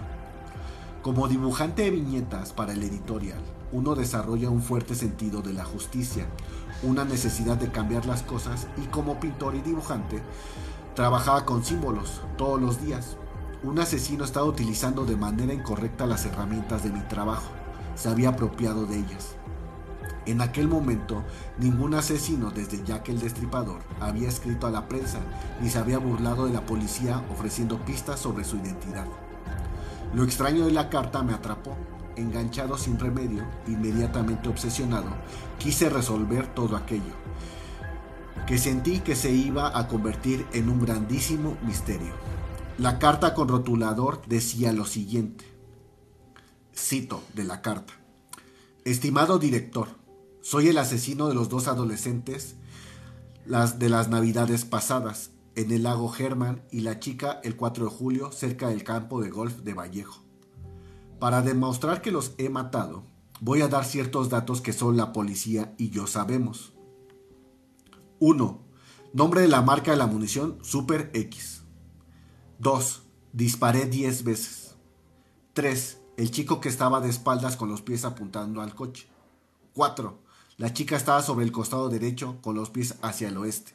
Como 1.03 1.27
dibujante 1.27 1.83
de 1.83 1.91
viñetas 1.91 2.53
para 2.53 2.75
el 2.75 2.83
editorial, 2.85 3.41
uno 3.73 3.97
desarrolla 3.97 4.51
un 4.51 4.63
fuerte 4.63 4.95
sentido 4.95 5.43
de 5.43 5.53
la 5.53 5.65
justicia, 5.65 6.27
una 6.83 7.05
necesidad 7.05 7.57
de 7.57 7.71
cambiar 7.71 8.07
las 8.07 8.23
cosas 8.23 8.67
y 8.83 8.87
como 8.87 9.21
pintor 9.21 9.55
y 9.55 9.61
dibujante 9.61 10.23
trabajaba 10.95 11.45
con 11.45 11.65
símbolos 11.65 12.21
todos 12.37 12.61
los 12.61 12.83
días. 12.83 13.17
Un 13.63 13.79
asesino 13.79 14.25
estaba 14.25 14.47
utilizando 14.47 15.05
de 15.05 15.17
manera 15.17 15.55
incorrecta 15.55 16.07
las 16.07 16.27
herramientas 16.27 16.83
de 16.83 16.91
mi 16.91 17.01
trabajo, 17.01 17.51
se 17.95 18.09
había 18.09 18.31
apropiado 18.31 18.87
de 18.87 18.99
ellas. 18.99 19.37
En 20.27 20.41
aquel 20.41 20.69
momento, 20.69 21.23
ningún 21.59 21.95
asesino 21.95 22.51
desde 22.51 22.85
Jack 22.85 23.09
el 23.09 23.21
Destripador 23.21 23.81
había 24.01 24.29
escrito 24.29 24.67
a 24.67 24.71
la 24.71 24.89
prensa 24.89 25.19
ni 25.61 25.69
se 25.69 25.79
había 25.79 25.99
burlado 25.99 26.47
de 26.47 26.53
la 26.53 26.65
policía 26.65 27.23
ofreciendo 27.33 27.79
pistas 27.85 28.21
sobre 28.21 28.45
su 28.45 28.57
identidad. 28.57 29.07
Lo 30.15 30.23
extraño 30.23 30.67
de 30.67 30.73
la 30.73 30.91
carta 30.91 31.23
me 31.23 31.33
atrapó 31.33 31.77
enganchado 32.17 32.77
sin 32.77 32.99
remedio, 32.99 33.45
inmediatamente 33.67 34.49
obsesionado, 34.49 35.09
quise 35.59 35.89
resolver 35.89 36.47
todo 36.55 36.77
aquello, 36.77 37.15
que 38.47 38.59
sentí 38.59 39.01
que 39.01 39.17
se 39.17 39.31
iba 39.31 39.79
a 39.79 39.89
convertir 39.89 40.47
en 40.53 40.69
un 40.69 40.81
grandísimo 40.81 41.57
misterio. 41.63 42.13
La 42.79 42.99
carta 42.99 43.35
con 43.35 43.49
rotulador 43.49 44.23
decía 44.27 44.73
lo 44.73 44.85
siguiente. 44.85 45.45
Cito 46.75 47.23
de 47.35 47.45
la 47.45 47.61
carta. 47.61 47.93
Estimado 48.85 49.39
director, 49.39 49.89
soy 50.41 50.69
el 50.69 50.79
asesino 50.79 51.29
de 51.29 51.35
los 51.35 51.49
dos 51.49 51.69
adolescentes 51.69 52.57
las 53.45 53.79
de 53.79 53.89
las 53.89 54.09
navidades 54.09 54.65
pasadas 54.65 55.31
en 55.55 55.71
el 55.73 55.83
lago 55.83 56.09
Germán 56.09 56.63
y 56.71 56.81
la 56.81 57.01
chica 57.01 57.41
el 57.43 57.57
4 57.57 57.85
de 57.87 57.91
julio 57.91 58.33
cerca 58.33 58.69
del 58.69 58.85
campo 58.85 59.21
de 59.21 59.31
golf 59.31 59.59
de 59.59 59.75
Vallejo. 59.75 60.23
Para 61.23 61.41
demostrar 61.41 62.03
que 62.03 62.11
los 62.11 62.33
he 62.37 62.49
matado, 62.49 63.05
voy 63.39 63.63
a 63.63 63.69
dar 63.69 63.85
ciertos 63.85 64.29
datos 64.29 64.61
que 64.61 64.73
solo 64.73 64.97
la 64.97 65.13
policía 65.13 65.73
y 65.79 65.91
yo 65.91 66.09
sabemos. 66.09 66.73
1. 68.19 68.61
Nombre 69.13 69.43
de 69.43 69.47
la 69.47 69.63
marca 69.63 69.93
de 69.93 69.99
la 69.99 70.09
munición, 70.09 70.59
Super 70.63 71.13
X. 71.15 71.63
2. 72.59 73.03
Disparé 73.35 73.87
10 73.87 74.25
veces. 74.25 74.75
3. 75.53 76.01
El 76.17 76.33
chico 76.33 76.61
que 76.61 76.69
estaba 76.69 77.01
de 77.01 77.11
espaldas 77.11 77.55
con 77.55 77.69
los 77.69 77.83
pies 77.83 78.05
apuntando 78.05 78.61
al 78.61 78.75
coche. 78.75 79.07
4. 79.75 80.19
La 80.57 80.73
chica 80.73 80.97
estaba 80.97 81.23
sobre 81.23 81.45
el 81.45 81.53
costado 81.53 81.89
derecho 81.89 82.39
con 82.43 82.57
los 82.57 82.71
pies 82.71 82.97
hacia 83.01 83.29
el 83.29 83.37
oeste. 83.37 83.75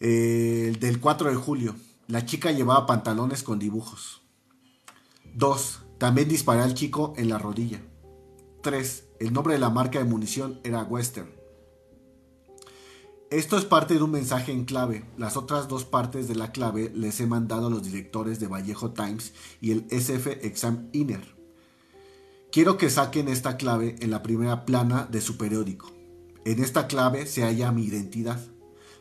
El 0.00 0.80
del 0.80 0.98
4 0.98 1.28
de 1.28 1.36
julio. 1.36 1.76
La 2.08 2.24
chica 2.24 2.52
llevaba 2.52 2.86
pantalones 2.86 3.42
con 3.42 3.58
dibujos. 3.58 4.23
2. 5.34 5.80
También 5.98 6.28
disparé 6.28 6.62
al 6.62 6.74
chico 6.74 7.12
en 7.16 7.28
la 7.28 7.38
rodilla. 7.38 7.82
3. 8.62 9.08
El 9.18 9.32
nombre 9.32 9.54
de 9.54 9.60
la 9.60 9.68
marca 9.68 9.98
de 9.98 10.04
munición 10.04 10.60
era 10.62 10.84
Western. 10.84 11.28
Esto 13.30 13.58
es 13.58 13.64
parte 13.64 13.94
de 13.94 14.02
un 14.02 14.12
mensaje 14.12 14.52
en 14.52 14.64
clave. 14.64 15.04
Las 15.18 15.36
otras 15.36 15.66
dos 15.66 15.84
partes 15.84 16.28
de 16.28 16.36
la 16.36 16.52
clave 16.52 16.92
les 16.94 17.18
he 17.18 17.26
mandado 17.26 17.66
a 17.66 17.70
los 17.70 17.82
directores 17.82 18.38
de 18.38 18.46
Vallejo 18.46 18.92
Times 18.92 19.32
y 19.60 19.72
el 19.72 19.86
SF 19.90 20.46
Exam 20.46 20.88
Inner. 20.92 21.34
Quiero 22.52 22.78
que 22.78 22.88
saquen 22.88 23.26
esta 23.26 23.56
clave 23.56 23.96
en 23.98 24.12
la 24.12 24.22
primera 24.22 24.64
plana 24.64 25.08
de 25.10 25.20
su 25.20 25.36
periódico. 25.36 25.92
En 26.44 26.62
esta 26.62 26.86
clave 26.86 27.26
se 27.26 27.42
halla 27.42 27.72
mi 27.72 27.84
identidad. 27.86 28.40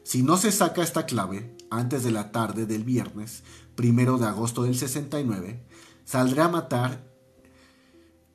Si 0.01 0.23
no 0.23 0.37
se 0.37 0.51
saca 0.51 0.81
esta 0.81 1.05
clave 1.05 1.55
antes 1.69 2.03
de 2.03 2.09
la 2.09 2.31
tarde 2.31 2.65
del 2.65 2.83
viernes, 2.83 3.43
primero 3.75 4.17
de 4.17 4.25
agosto 4.25 4.63
del 4.63 4.75
69, 4.75 5.63
saldré 6.05 6.41
a 6.41 6.49
matar 6.49 7.03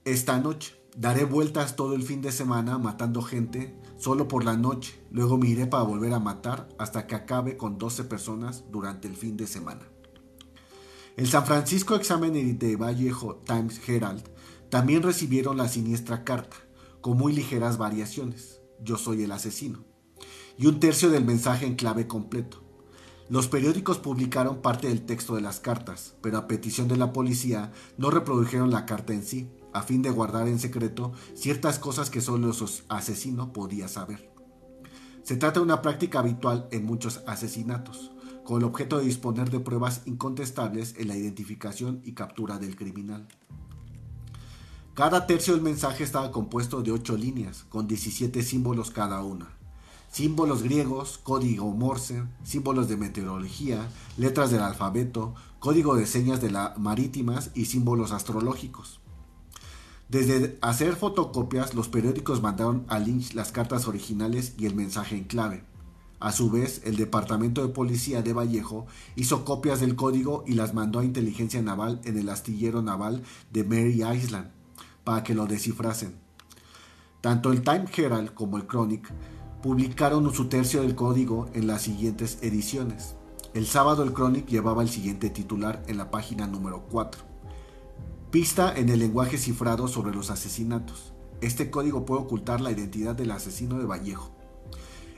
esta 0.04 0.38
noche. 0.38 0.74
Daré 0.96 1.24
vueltas 1.24 1.76
todo 1.76 1.94
el 1.94 2.02
fin 2.02 2.22
de 2.22 2.32
semana 2.32 2.78
matando 2.78 3.22
gente 3.22 3.78
solo 3.98 4.26
por 4.26 4.44
la 4.44 4.56
noche. 4.56 5.00
Luego 5.10 5.38
me 5.38 5.48
iré 5.48 5.66
para 5.66 5.84
volver 5.84 6.12
a 6.12 6.18
matar 6.18 6.68
hasta 6.78 7.06
que 7.06 7.14
acabe 7.14 7.56
con 7.56 7.78
12 7.78 8.04
personas 8.04 8.64
durante 8.70 9.06
el 9.06 9.16
fin 9.16 9.36
de 9.36 9.46
semana. 9.46 9.86
El 11.16 11.28
San 11.28 11.46
Francisco 11.46 11.94
Examiner 11.94 12.58
de 12.58 12.76
Vallejo 12.76 13.36
Times 13.44 13.80
Herald 13.88 14.22
también 14.70 15.02
recibieron 15.02 15.56
la 15.56 15.68
siniestra 15.68 16.24
carta, 16.24 16.56
con 17.00 17.16
muy 17.16 17.32
ligeras 17.32 17.78
variaciones. 17.78 18.60
Yo 18.80 18.96
soy 18.96 19.22
el 19.22 19.32
asesino. 19.32 19.84
Y 20.56 20.66
un 20.66 20.78
tercio 20.78 21.10
del 21.10 21.24
mensaje 21.24 21.66
en 21.66 21.76
clave 21.76 22.06
completo. 22.06 22.62
Los 23.30 23.46
periódicos 23.46 23.98
publicaron 23.98 24.62
parte 24.62 24.88
del 24.88 25.04
texto 25.04 25.34
de 25.34 25.42
las 25.42 25.60
cartas, 25.60 26.14
pero 26.22 26.38
a 26.38 26.48
petición 26.48 26.88
de 26.88 26.96
la 26.96 27.12
policía 27.12 27.72
no 27.98 28.10
reprodujeron 28.10 28.70
la 28.70 28.86
carta 28.86 29.12
en 29.12 29.22
sí, 29.22 29.50
a 29.74 29.82
fin 29.82 30.00
de 30.00 30.08
guardar 30.08 30.48
en 30.48 30.58
secreto 30.58 31.12
ciertas 31.34 31.78
cosas 31.78 32.08
que 32.08 32.22
solo 32.22 32.50
el 32.50 32.56
asesino 32.88 33.52
podía 33.52 33.86
saber. 33.86 34.32
Se 35.22 35.36
trata 35.36 35.60
de 35.60 35.66
una 35.66 35.82
práctica 35.82 36.20
habitual 36.20 36.68
en 36.70 36.86
muchos 36.86 37.22
asesinatos, 37.26 38.12
con 38.44 38.62
el 38.62 38.64
objeto 38.64 38.96
de 38.96 39.04
disponer 39.04 39.50
de 39.50 39.60
pruebas 39.60 40.00
incontestables 40.06 40.94
en 40.96 41.08
la 41.08 41.16
identificación 41.16 42.00
y 42.04 42.12
captura 42.12 42.58
del 42.58 42.76
criminal. 42.76 43.28
Cada 44.94 45.26
tercio 45.26 45.52
del 45.52 45.62
mensaje 45.62 46.02
estaba 46.02 46.32
compuesto 46.32 46.80
de 46.80 46.92
ocho 46.92 47.14
líneas, 47.14 47.64
con 47.68 47.86
17 47.86 48.42
símbolos 48.42 48.90
cada 48.90 49.22
una. 49.22 49.57
Símbolos 50.10 50.62
griegos, 50.62 51.18
código 51.18 51.70
Morse, 51.70 52.24
símbolos 52.42 52.88
de 52.88 52.96
meteorología, 52.96 53.88
letras 54.16 54.50
del 54.50 54.62
alfabeto, 54.62 55.34
código 55.58 55.96
de 55.96 56.06
señas 56.06 56.40
de 56.40 56.50
las 56.50 56.78
marítimas 56.78 57.50
y 57.54 57.66
símbolos 57.66 58.12
astrológicos. 58.12 59.00
Desde 60.08 60.58
hacer 60.62 60.96
fotocopias, 60.96 61.74
los 61.74 61.88
periódicos 61.88 62.40
mandaron 62.40 62.86
a 62.88 62.98
Lynch 62.98 63.34
las 63.34 63.52
cartas 63.52 63.86
originales 63.86 64.54
y 64.56 64.64
el 64.64 64.74
mensaje 64.74 65.14
en 65.14 65.24
clave. 65.24 65.64
A 66.20 66.32
su 66.32 66.50
vez, 66.50 66.80
el 66.84 66.96
Departamento 66.96 67.60
de 67.60 67.72
Policía 67.72 68.22
de 68.22 68.32
Vallejo 68.32 68.86
hizo 69.14 69.44
copias 69.44 69.80
del 69.80 69.94
código 69.94 70.42
y 70.46 70.54
las 70.54 70.72
mandó 70.72 70.98
a 71.00 71.04
inteligencia 71.04 71.60
naval 71.60 72.00
en 72.04 72.18
el 72.18 72.30
astillero 72.30 72.80
naval 72.80 73.22
de 73.52 73.62
Mary 73.62 74.02
Island 74.02 74.50
para 75.04 75.22
que 75.22 75.34
lo 75.34 75.46
descifrasen. 75.46 76.16
Tanto 77.20 77.52
el 77.52 77.62
Time 77.62 77.84
Herald 77.94 78.32
como 78.32 78.56
el 78.56 78.66
Chronic 78.66 79.12
publicaron 79.62 80.32
su 80.32 80.48
tercio 80.48 80.82
del 80.82 80.94
código 80.94 81.48
en 81.52 81.66
las 81.66 81.82
siguientes 81.82 82.38
ediciones. 82.42 83.16
El 83.54 83.66
sábado 83.66 84.02
el 84.02 84.12
Chronic 84.12 84.46
llevaba 84.46 84.82
el 84.82 84.88
siguiente 84.88 85.30
titular 85.30 85.82
en 85.88 85.96
la 85.96 86.10
página 86.10 86.46
número 86.46 86.84
4. 86.90 87.22
Pista 88.30 88.72
en 88.76 88.88
el 88.88 89.00
lenguaje 89.00 89.38
cifrado 89.38 89.88
sobre 89.88 90.14
los 90.14 90.30
asesinatos. 90.30 91.12
Este 91.40 91.70
código 91.70 92.04
puede 92.04 92.22
ocultar 92.22 92.60
la 92.60 92.70
identidad 92.70 93.16
del 93.16 93.30
asesino 93.30 93.78
de 93.78 93.86
Vallejo. 93.86 94.30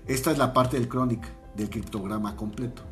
Esta 0.07 0.31
es 0.31 0.39
la 0.39 0.53
parte 0.53 0.79
del 0.79 0.89
Chronic, 0.89 1.27
del 1.57 1.69
criptograma 1.69 2.37
completo. 2.37 2.83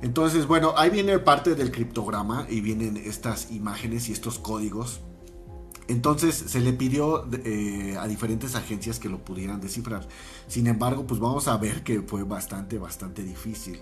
Entonces, 0.00 0.46
bueno, 0.46 0.74
ahí 0.76 0.90
viene 0.90 1.18
parte 1.18 1.54
del 1.54 1.70
criptograma 1.70 2.46
y 2.48 2.60
vienen 2.60 2.96
estas 2.96 3.50
imágenes 3.50 4.08
y 4.08 4.12
estos 4.12 4.38
códigos 4.38 5.00
entonces 5.92 6.34
se 6.34 6.60
le 6.60 6.72
pidió 6.72 7.26
eh, 7.44 7.96
a 7.98 8.08
diferentes 8.08 8.54
agencias 8.54 8.98
que 8.98 9.08
lo 9.08 9.24
pudieran 9.24 9.60
descifrar. 9.60 10.06
Sin 10.48 10.66
embargo, 10.66 11.06
pues 11.06 11.20
vamos 11.20 11.48
a 11.48 11.56
ver 11.56 11.82
que 11.82 12.02
fue 12.02 12.24
bastante, 12.24 12.78
bastante 12.78 13.22
difícil. 13.22 13.78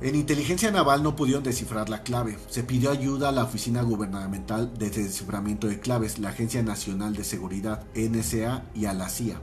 En 0.00 0.14
inteligencia 0.14 0.70
naval 0.70 1.02
no 1.02 1.14
pudieron 1.14 1.42
descifrar 1.42 1.90
la 1.90 2.02
clave. 2.02 2.38
Se 2.48 2.62
pidió 2.62 2.90
ayuda 2.90 3.28
a 3.28 3.32
la 3.32 3.44
Oficina 3.44 3.82
Gubernamental 3.82 4.72
de 4.78 4.88
Desciframiento 4.88 5.66
de 5.66 5.78
Claves, 5.78 6.18
la 6.18 6.30
Agencia 6.30 6.62
Nacional 6.62 7.14
de 7.14 7.24
Seguridad, 7.24 7.84
NSA 7.94 8.64
y 8.74 8.86
a 8.86 8.94
la 8.94 9.10
CIA. 9.10 9.38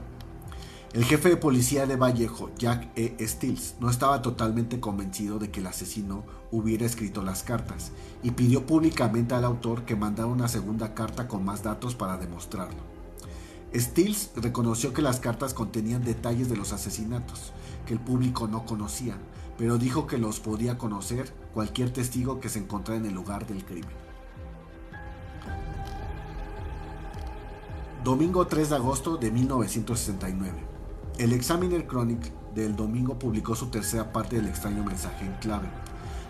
El 0.94 1.04
jefe 1.04 1.28
de 1.28 1.36
policía 1.36 1.86
de 1.86 1.96
Vallejo, 1.96 2.50
Jack 2.56 2.88
E. 2.96 3.14
Stills, 3.28 3.74
no 3.78 3.90
estaba 3.90 4.22
totalmente 4.22 4.80
convencido 4.80 5.38
de 5.38 5.50
que 5.50 5.60
el 5.60 5.66
asesino 5.66 6.24
hubiera 6.50 6.86
escrito 6.86 7.22
las 7.22 7.42
cartas 7.42 7.92
y 8.22 8.30
pidió 8.30 8.64
públicamente 8.64 9.34
al 9.34 9.44
autor 9.44 9.84
que 9.84 9.96
mandara 9.96 10.30
una 10.30 10.48
segunda 10.48 10.94
carta 10.94 11.28
con 11.28 11.44
más 11.44 11.62
datos 11.62 11.94
para 11.94 12.16
demostrarlo. 12.16 12.80
Stills 13.76 14.30
reconoció 14.36 14.94
que 14.94 15.02
las 15.02 15.20
cartas 15.20 15.52
contenían 15.52 16.04
detalles 16.04 16.48
de 16.48 16.56
los 16.56 16.72
asesinatos 16.72 17.52
que 17.84 17.92
el 17.92 18.00
público 18.00 18.48
no 18.48 18.64
conocía, 18.64 19.18
pero 19.58 19.76
dijo 19.76 20.06
que 20.06 20.16
los 20.16 20.40
podía 20.40 20.78
conocer 20.78 21.30
cualquier 21.52 21.92
testigo 21.92 22.40
que 22.40 22.48
se 22.48 22.60
encontrara 22.60 22.98
en 22.98 23.04
el 23.04 23.14
lugar 23.14 23.46
del 23.46 23.62
crimen. 23.62 24.08
Domingo 28.02 28.46
3 28.46 28.70
de 28.70 28.76
agosto 28.76 29.18
de 29.18 29.30
1969. 29.30 30.67
El 31.18 31.32
Examiner 31.32 31.84
Chronicle 31.88 32.30
del 32.54 32.76
domingo 32.76 33.18
publicó 33.18 33.56
su 33.56 33.66
tercera 33.66 34.12
parte 34.12 34.36
del 34.36 34.46
extraño 34.46 34.84
mensaje 34.84 35.26
en 35.26 35.32
clave. 35.40 35.66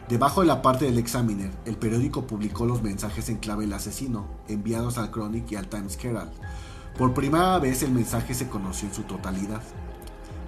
Debajo 0.09 0.41
de 0.41 0.47
la 0.47 0.63
parte 0.63 0.87
del 0.87 0.97
Examiner, 0.97 1.51
el 1.67 1.77
periódico 1.77 2.27
publicó 2.27 2.65
los 2.65 2.83
mensajes 2.83 3.29
en 3.29 3.37
clave 3.37 3.65
del 3.65 3.75
asesino, 3.75 4.27
enviados 4.49 4.97
al 4.97 5.11
Chronicle 5.11 5.47
y 5.51 5.57
al 5.57 5.69
Times 5.69 6.03
Herald. 6.03 6.33
Por 6.97 7.13
primera 7.13 7.59
vez 7.59 7.83
el 7.83 7.93
mensaje 7.93 8.33
se 8.33 8.49
conoció 8.49 8.89
en 8.89 8.95
su 8.95 9.03
totalidad. 9.03 9.61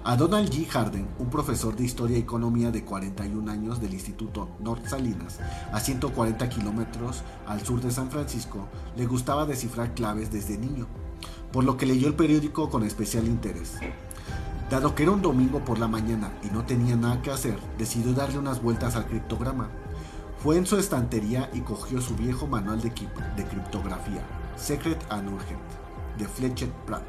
A 0.03 0.15
Donald 0.15 0.49
G. 0.49 0.65
Harden, 0.65 1.07
un 1.19 1.29
profesor 1.29 1.75
de 1.75 1.83
Historia 1.83 2.17
y 2.17 2.21
Economía 2.21 2.71
de 2.71 2.83
41 2.83 3.51
años 3.51 3.79
del 3.79 3.93
Instituto 3.93 4.49
North 4.59 4.87
Salinas, 4.87 5.37
a 5.71 5.79
140 5.79 6.49
kilómetros 6.49 7.21
al 7.45 7.63
sur 7.63 7.79
de 7.79 7.91
San 7.91 8.09
Francisco, 8.09 8.67
le 8.97 9.05
gustaba 9.05 9.45
descifrar 9.45 9.93
claves 9.93 10.31
desde 10.31 10.57
niño, 10.57 10.87
por 11.51 11.63
lo 11.63 11.77
que 11.77 11.85
leyó 11.85 12.07
el 12.07 12.15
periódico 12.15 12.71
con 12.71 12.83
especial 12.83 13.27
interés. 13.27 13.73
Dado 14.71 14.95
que 14.95 15.03
era 15.03 15.11
un 15.11 15.21
domingo 15.21 15.59
por 15.65 15.79
la 15.79 15.89
mañana 15.89 16.31
y 16.41 16.47
no 16.47 16.63
tenía 16.63 16.95
nada 16.95 17.21
que 17.21 17.29
hacer, 17.29 17.59
decidió 17.77 18.13
darle 18.13 18.39
unas 18.39 18.61
vueltas 18.61 18.95
al 18.95 19.05
criptograma. 19.05 19.67
Fue 20.41 20.55
en 20.55 20.65
su 20.65 20.77
estantería 20.77 21.49
y 21.51 21.59
cogió 21.59 21.99
su 21.99 22.15
viejo 22.15 22.47
manual 22.47 22.79
de, 22.79 22.89
de 23.35 23.45
criptografía, 23.45 24.21
Secret 24.55 25.05
and 25.09 25.27
Urgent, 25.27 25.59
de 26.17 26.25
Fletcher 26.25 26.69
Pratt. 26.85 27.03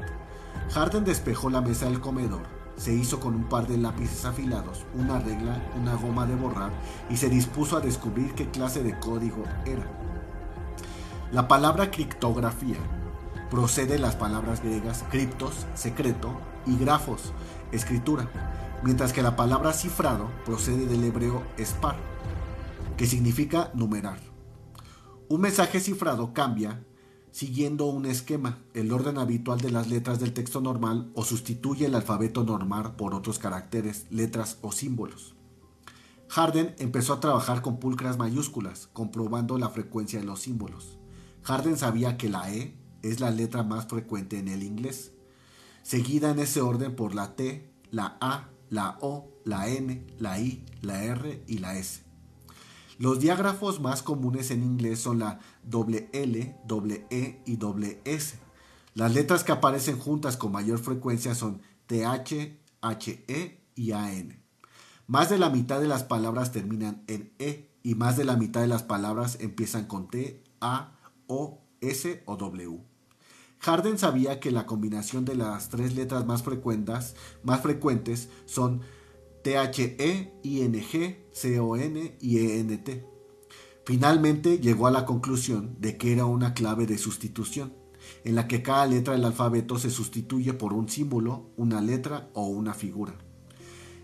Harden 0.73 1.05
despejó 1.05 1.49
la 1.49 1.61
mesa 1.61 1.85
del 1.85 2.01
comedor, 2.01 2.41
se 2.75 2.93
hizo 2.93 3.21
con 3.21 3.33
un 3.33 3.45
par 3.45 3.65
de 3.65 3.77
lápices 3.77 4.25
afilados, 4.25 4.85
una 4.93 5.19
regla, 5.19 5.63
una 5.79 5.95
goma 5.95 6.25
de 6.25 6.35
borrar 6.35 6.73
y 7.09 7.15
se 7.15 7.29
dispuso 7.29 7.77
a 7.77 7.79
descubrir 7.79 8.33
qué 8.33 8.49
clase 8.49 8.83
de 8.83 8.99
código 8.99 9.45
era. 9.65 9.87
La 11.31 11.47
palabra 11.47 11.89
criptografía 11.91 12.75
procede 13.53 13.93
de 13.93 13.99
las 13.99 14.15
palabras 14.15 14.63
griegas 14.63 15.05
criptos, 15.11 15.67
secreto, 15.75 16.35
y 16.65 16.75
grafos, 16.75 17.33
escritura, 17.71 18.27
mientras 18.83 19.13
que 19.13 19.21
la 19.21 19.35
palabra 19.35 19.73
cifrado 19.73 20.31
procede 20.43 20.87
del 20.87 21.03
hebreo 21.03 21.43
spar, 21.59 21.97
que 22.97 23.05
significa 23.05 23.69
numerar. 23.75 24.17
Un 25.29 25.41
mensaje 25.41 25.79
cifrado 25.79 26.33
cambia 26.33 26.83
siguiendo 27.29 27.85
un 27.85 28.07
esquema, 28.07 28.57
el 28.73 28.91
orden 28.91 29.19
habitual 29.19 29.61
de 29.61 29.69
las 29.69 29.87
letras 29.87 30.19
del 30.19 30.33
texto 30.33 30.59
normal 30.59 31.11
o 31.13 31.23
sustituye 31.23 31.85
el 31.85 31.93
alfabeto 31.93 32.43
normal 32.43 32.95
por 32.95 33.13
otros 33.13 33.37
caracteres, 33.37 34.07
letras 34.09 34.57
o 34.61 34.71
símbolos. 34.71 35.35
Harden 36.27 36.73
empezó 36.79 37.13
a 37.13 37.19
trabajar 37.19 37.61
con 37.61 37.77
pulcras 37.77 38.17
mayúsculas, 38.17 38.89
comprobando 38.93 39.59
la 39.59 39.69
frecuencia 39.69 40.19
de 40.19 40.25
los 40.25 40.39
símbolos. 40.39 40.97
Harden 41.43 41.77
sabía 41.77 42.17
que 42.17 42.29
la 42.29 42.51
E 42.51 42.82
es 43.03 43.19
la 43.19 43.29
letra 43.29 43.61
más 43.61 43.87
frecuente 43.87 44.39
en 44.39 44.47
el 44.47 44.63
inglés, 44.63 45.11
seguida 45.83 46.31
en 46.31 46.39
ese 46.39 46.61
orden 46.61 46.95
por 46.95 47.13
la 47.13 47.35
T, 47.35 47.69
la 47.91 48.17
A, 48.19 48.49
la 48.69 48.97
O, 49.01 49.29
la 49.45 49.67
N, 49.67 50.07
la 50.17 50.39
I, 50.39 50.65
la 50.81 51.03
R 51.03 51.43
y 51.45 51.59
la 51.59 51.77
S. 51.77 52.01
Los 52.97 53.19
diágrafos 53.19 53.81
más 53.81 54.01
comunes 54.01 54.49
en 54.51 54.63
inglés 54.63 54.99
son 54.99 55.19
la 55.19 55.39
doble 55.63 56.09
L, 56.13 56.55
doble 56.65 57.05
E 57.09 57.41
y 57.45 57.57
doble 57.57 58.01
S. 58.05 58.39
Las 58.93 59.13
letras 59.13 59.43
que 59.43 59.51
aparecen 59.51 59.99
juntas 59.99 60.37
con 60.37 60.51
mayor 60.51 60.79
frecuencia 60.79 61.35
son 61.35 61.61
TH, 61.87 62.57
HE 62.81 63.61
y 63.75 63.91
AN. 63.91 64.41
Más 65.07 65.29
de 65.29 65.37
la 65.37 65.49
mitad 65.49 65.81
de 65.81 65.87
las 65.87 66.03
palabras 66.03 66.51
terminan 66.51 67.03
en 67.07 67.33
E 67.39 67.69
y 67.83 67.95
más 67.95 68.15
de 68.15 68.23
la 68.23 68.37
mitad 68.37 68.61
de 68.61 68.67
las 68.67 68.83
palabras 68.83 69.37
empiezan 69.41 69.85
con 69.85 70.07
T, 70.07 70.43
A, 70.61 70.97
O, 71.27 71.61
S 71.81 72.23
o 72.25 72.37
W. 72.37 72.92
Harden 73.63 73.97
sabía 73.97 74.41
que 74.41 74.51
la 74.51 74.65
combinación 74.65 75.23
de 75.23 75.35
las 75.35 75.69
tres 75.69 75.95
letras 75.95 76.25
más 76.25 76.43
frecuentes, 76.43 77.15
más 77.43 77.61
frecuentes 77.61 78.27
son 78.45 78.81
THE, 79.41 80.33
ING, 80.43 81.17
CON 81.31 82.11
y 82.19 82.39
ENT. 82.39 82.89
Finalmente 83.85 84.59
llegó 84.59 84.87
a 84.87 84.91
la 84.91 85.05
conclusión 85.05 85.77
de 85.79 85.95
que 85.95 86.11
era 86.11 86.25
una 86.25 86.53
clave 86.53 86.85
de 86.85 86.97
sustitución, 86.97 87.73
en 88.25 88.35
la 88.35 88.49
que 88.49 88.61
cada 88.61 88.85
letra 88.85 89.13
del 89.13 89.23
alfabeto 89.23 89.79
se 89.79 89.89
sustituye 89.89 90.51
por 90.51 90.73
un 90.73 90.89
símbolo, 90.89 91.51
una 91.55 91.79
letra 91.79 92.29
o 92.33 92.47
una 92.47 92.73
figura. 92.73 93.15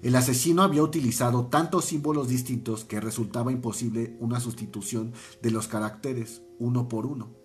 El 0.02 0.16
asesino 0.16 0.62
había 0.62 0.84
utilizado 0.84 1.48
tantos 1.48 1.84
símbolos 1.84 2.30
distintos 2.30 2.86
que 2.86 3.02
resultaba 3.02 3.52
imposible 3.52 4.16
una 4.22 4.40
sustitución 4.40 5.12
de 5.42 5.52
los 5.52 5.68
caracteres 5.68 6.44
uno 6.60 6.88
por 6.88 7.06
uno. 7.06 7.39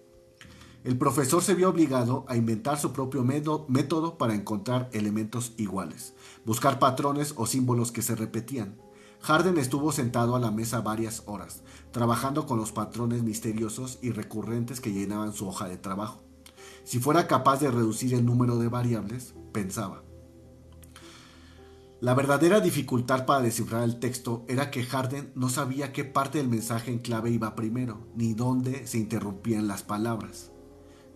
El 0.85 0.99
profesor 0.99 1.43
se 1.43 1.55
vio 1.55 1.71
obligado 1.71 2.27
a 2.29 2.37
inventar 2.37 2.79
su 2.79 2.93
propio 2.93 3.25
método 3.25 4.19
para 4.19 4.35
encontrar 4.35 4.91
elementos 4.93 5.55
iguales, 5.57 6.13
buscar 6.45 6.79
patrones 6.79 7.33
o 7.39 7.47
símbolos 7.47 7.91
que 7.91 8.03
se 8.03 8.15
repetían. 8.15 8.77
Harden 9.23 9.57
estuvo 9.57 9.93
sentado 9.93 10.37
a 10.37 10.41
la 10.41 10.51
mesa 10.51 10.83
varias 10.83 11.23
horas, 11.25 11.63
trabajando 11.91 12.45
con 12.45 12.59
los 12.59 12.71
patrones 12.71 13.23
misteriosos 13.23 13.99
y 14.03 14.11
recurrentes 14.11 14.83
que 14.83 14.93
llenaban 14.93 15.33
su 15.33 15.49
hoja 15.49 15.67
de 15.69 15.79
trabajo. 15.79 16.21
Si 16.85 16.99
fuera 16.99 17.27
capaz 17.27 17.61
de 17.61 17.71
reducir 17.71 18.13
el 18.13 18.27
número 18.27 18.59
de 18.59 18.69
variables, 18.69 19.33
pensaba. 19.53 20.03
La 22.03 22.13
verdadera 22.13 22.61
dificultad 22.61 23.25
para 23.25 23.41
descifrar 23.41 23.85
el 23.85 23.99
texto 24.01 24.45
era 24.49 24.71
que 24.71 24.85
Harden 24.85 25.33
no 25.35 25.49
sabía 25.49 25.95
qué 25.95 26.05
parte 26.05 26.37
del 26.37 26.49
mensaje 26.49 26.91
en 26.91 26.99
clave 26.99 27.31
iba 27.31 27.55
primero, 27.55 28.07
ni 28.15 28.35
dónde 28.35 28.87
se 28.87 28.99
interrumpían 28.99 29.67
las 29.67 29.83
palabras. 29.83 30.51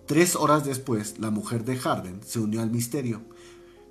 Tres 0.08 0.36
horas 0.36 0.64
después, 0.64 1.18
la 1.18 1.30
mujer 1.30 1.66
de 1.66 1.76
Harden 1.76 2.22
se 2.22 2.40
unió 2.40 2.62
al 2.62 2.70
misterio. 2.70 3.20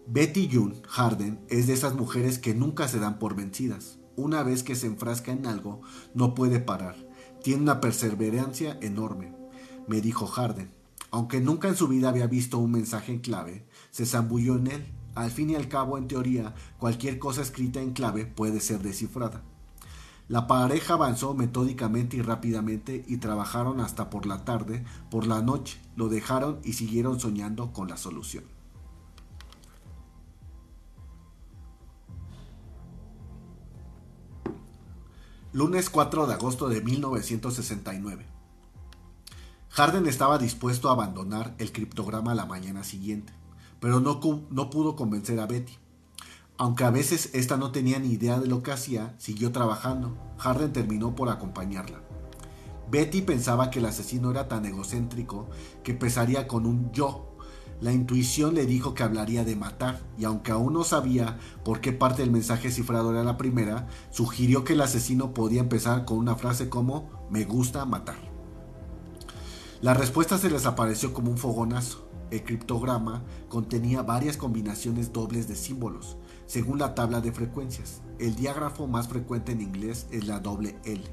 Betty 0.08 0.50
June 0.52 0.82
Harden 0.88 1.40
es 1.48 1.68
de 1.68 1.74
esas 1.74 1.94
mujeres 1.94 2.40
que 2.40 2.56
nunca 2.56 2.88
se 2.88 2.98
dan 2.98 3.20
por 3.20 3.36
vencidas. 3.36 4.00
Una 4.16 4.42
vez 4.42 4.64
que 4.64 4.76
se 4.76 4.88
enfrasca 4.88 5.32
en 5.32 5.46
algo, 5.46 5.82
no 6.16 6.34
puede 6.34 6.60
parar. 6.60 6.96
Tiene 7.44 7.62
una 7.62 7.82
perseverancia 7.82 8.80
enorme, 8.82 9.32
me 9.88 10.02
dijo 10.02 10.26
Harden. 10.26 10.72
Aunque 11.12 11.40
nunca 11.40 11.68
en 11.68 11.76
su 11.76 11.88
vida 11.88 12.10
había 12.10 12.26
visto 12.26 12.58
un 12.58 12.72
mensaje 12.72 13.12
en 13.12 13.20
clave, 13.20 13.68
se 13.92 14.08
zambulló 14.08 14.56
en 14.56 14.68
él. 14.72 14.86
Al 15.14 15.30
fin 15.30 15.52
y 15.52 15.56
al 15.56 15.68
cabo, 15.68 16.00
en 16.00 16.08
teoría, 16.08 16.56
cualquier 16.80 17.20
cosa 17.20 17.44
escrita 17.44 17.80
en 17.80 17.94
clave 17.94 18.26
puede 18.26 18.60
ser 18.60 18.80
descifrada. 18.82 19.44
La 20.28 20.46
pareja 20.46 20.96
avanzó 20.96 21.34
metódicamente 21.34 22.18
y 22.18 22.22
rápidamente 22.22 23.06
y 23.08 23.18
trabajaron 23.18 23.80
hasta 23.80 24.10
por 24.10 24.26
la 24.26 24.44
tarde, 24.44 24.84
por 25.10 25.26
la 25.26 25.42
noche, 25.42 25.80
lo 25.96 26.10
dejaron 26.10 26.60
y 26.66 26.74
siguieron 26.74 27.20
soñando 27.20 27.72
con 27.72 27.88
la 27.88 27.96
solución. 27.96 28.44
Lunes 35.54 35.90
4 35.90 36.28
de 36.28 36.34
agosto 36.34 36.68
de 36.68 36.82
1969. 36.82 38.26
Harden 39.70 40.08
estaba 40.08 40.38
dispuesto 40.38 40.90
a 40.90 40.92
abandonar 40.92 41.56
el 41.58 41.72
criptograma 41.72 42.36
la 42.36 42.46
mañana 42.46 42.84
siguiente, 42.84 43.32
pero 43.80 44.02
no, 44.02 44.20
no 44.50 44.70
pudo 44.70 44.98
convencer 44.98 45.40
a 45.40 45.46
Betty. 45.46 45.78
Aunque 46.60 46.84
a 46.84 46.90
veces 46.90 47.30
esta 47.34 47.56
no 47.56 47.72
tenía 47.72 48.00
ni 48.00 48.10
idea 48.10 48.40
de 48.40 48.48
lo 48.48 48.64
que 48.64 48.72
hacía, 48.72 49.14
siguió 49.20 49.52
trabajando. 49.52 50.18
Harden 50.38 50.74
terminó 50.74 51.16
por 51.16 51.30
acompañarla. 51.30 52.02
Betty 52.90 53.22
pensaba 53.22 53.70
que 53.70 53.80
el 53.80 53.86
asesino 53.86 54.32
era 54.32 54.48
tan 54.48 54.66
egocéntrico 54.66 55.50
que 55.84 55.94
pesaría 55.94 56.48
con 56.48 56.66
un 56.66 56.92
yo. 56.92 57.36
La 57.80 57.94
intuición 57.94 58.56
le 58.56 58.66
dijo 58.66 58.96
que 58.96 59.04
hablaría 59.04 59.44
de 59.44 59.56
matar, 59.56 60.02
y 60.18 60.26
aunque 60.26 60.52
aún 60.52 60.74
no 60.74 60.84
sabía 60.84 61.38
por 61.64 61.80
qué 61.80 61.92
parte 61.92 62.24
del 62.24 62.32
mensaje 62.32 62.72
cifrado 62.72 63.12
era 63.12 63.24
la 63.24 63.38
primera, 63.38 63.88
sugirió 64.10 64.64
que 64.64 64.74
el 64.74 64.82
asesino 64.82 65.36
podía 65.36 65.62
empezar 65.62 66.06
con 66.06 66.18
una 66.18 66.36
frase 66.36 66.70
como 66.70 67.28
me 67.30 67.44
gusta 67.44 67.86
matar. 67.86 68.18
La 69.82 69.94
respuesta 69.94 70.40
se 70.40 70.50
les 70.50 70.66
apareció 70.66 71.14
como 71.14 71.30
un 71.30 71.38
fogonazo. 71.38 72.10
El 72.32 72.44
criptograma 72.44 73.24
contenía 73.48 74.02
varias 74.02 74.38
combinaciones 74.38 75.14
dobles 75.14 75.48
de 75.48 75.56
símbolos, 75.56 76.18
según 76.48 76.80
la 76.80 76.96
tabla 76.96 77.22
de 77.22 77.32
frecuencias. 77.32 78.02
El 78.18 78.36
diágrafo 78.36 78.88
más 78.88 79.08
frecuente 79.08 79.52
en 79.52 79.62
inglés 79.62 80.08
es 80.12 80.26
la 80.26 80.40
doble 80.40 80.76
L. 80.86 81.04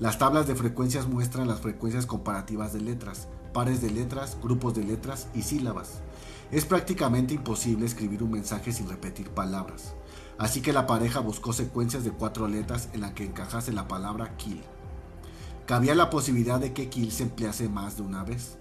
Las 0.00 0.18
tablas 0.18 0.48
de 0.48 0.56
frecuencias 0.56 1.06
muestran 1.06 1.46
las 1.46 1.60
frecuencias 1.60 2.06
comparativas 2.06 2.72
de 2.72 2.80
letras, 2.80 3.28
pares 3.52 3.80
de 3.80 3.90
letras, 3.90 4.36
grupos 4.42 4.74
de 4.74 4.82
letras 4.82 5.28
y 5.34 5.42
sílabas. 5.42 6.00
Es 6.50 6.64
prácticamente 6.64 7.34
imposible 7.34 7.86
escribir 7.86 8.22
un 8.22 8.32
mensaje 8.32 8.72
sin 8.72 8.88
repetir 8.88 9.30
palabras. 9.30 9.94
Así 10.38 10.60
que 10.60 10.72
la 10.72 10.86
pareja 10.86 11.20
buscó 11.20 11.52
secuencias 11.52 12.04
de 12.04 12.10
cuatro 12.10 12.48
letras 12.48 12.88
en 12.94 13.02
la 13.02 13.14
que 13.14 13.24
encajase 13.24 13.72
la 13.72 13.86
palabra 13.86 14.36
kill. 14.36 14.62
Cabía 15.66 15.94
la 15.94 16.10
posibilidad 16.10 16.58
de 16.58 16.72
que 16.72 16.88
kill 16.88 17.12
se 17.12 17.22
emplease 17.22 17.68
más 17.68 17.96
de 17.96 18.02
una 18.02 18.24
vez. 18.24 18.58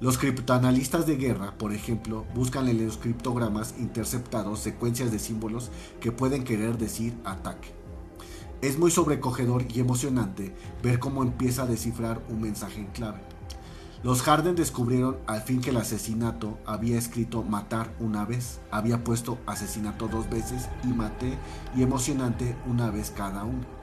Los 0.00 0.16
criptoanalistas 0.16 1.06
de 1.06 1.16
guerra, 1.16 1.52
por 1.58 1.74
ejemplo, 1.74 2.24
buscan 2.34 2.68
en 2.68 2.86
los 2.86 2.96
criptogramas 2.96 3.74
interceptados 3.78 4.60
secuencias 4.60 5.12
de 5.12 5.18
símbolos 5.18 5.70
que 6.00 6.10
pueden 6.10 6.42
querer 6.42 6.78
decir 6.78 7.12
ataque. 7.26 7.74
Es 8.62 8.78
muy 8.78 8.90
sobrecogedor 8.90 9.66
y 9.68 9.78
emocionante 9.78 10.54
ver 10.82 11.00
cómo 11.00 11.22
empieza 11.22 11.64
a 11.64 11.66
descifrar 11.66 12.22
un 12.30 12.40
mensaje 12.40 12.80
en 12.80 12.86
clave. 12.86 13.20
Los 14.02 14.22
Harden 14.22 14.56
descubrieron 14.56 15.18
al 15.26 15.42
fin 15.42 15.60
que 15.60 15.68
el 15.68 15.76
asesinato 15.76 16.58
había 16.64 16.96
escrito 16.96 17.42
matar 17.42 17.94
una 18.00 18.24
vez, 18.24 18.58
había 18.70 19.04
puesto 19.04 19.36
asesinato 19.44 20.08
dos 20.08 20.30
veces 20.30 20.70
y 20.82 20.86
maté 20.86 21.36
y 21.76 21.82
emocionante 21.82 22.56
una 22.66 22.90
vez 22.90 23.10
cada 23.14 23.44
uno. 23.44 23.79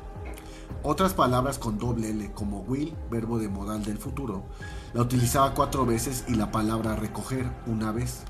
Otras 0.83 1.13
palabras 1.13 1.59
con 1.59 1.77
doble 1.77 2.11
L 2.11 2.31
como 2.33 2.61
will, 2.61 2.95
verbo 3.11 3.39
de 3.39 3.49
modal 3.49 3.83
del 3.83 3.97
futuro, 3.97 4.45
la 4.93 5.01
utilizaba 5.01 5.53
cuatro 5.53 5.85
veces 5.85 6.23
y 6.27 6.35
la 6.35 6.51
palabra 6.51 6.95
recoger 6.95 7.51
una 7.65 7.91
vez. 7.91 8.23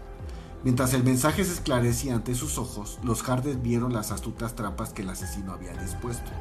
Mientras 0.64 0.94
el 0.94 1.04
mensaje 1.04 1.46
se 1.46 1.54
esclarecía 1.54 2.16
ante 2.16 2.34
sus 2.34 2.58
ojos, 2.58 3.00
los 3.04 3.28
Hardes 3.30 3.62
vieron 3.62 3.94
las 3.94 4.12
astutas 4.12 4.56
trampas 4.56 4.92
que 4.92 5.04
el 5.04 5.10
asesino 5.10 5.54
había 5.54 5.74
dispuesto. 5.74 6.32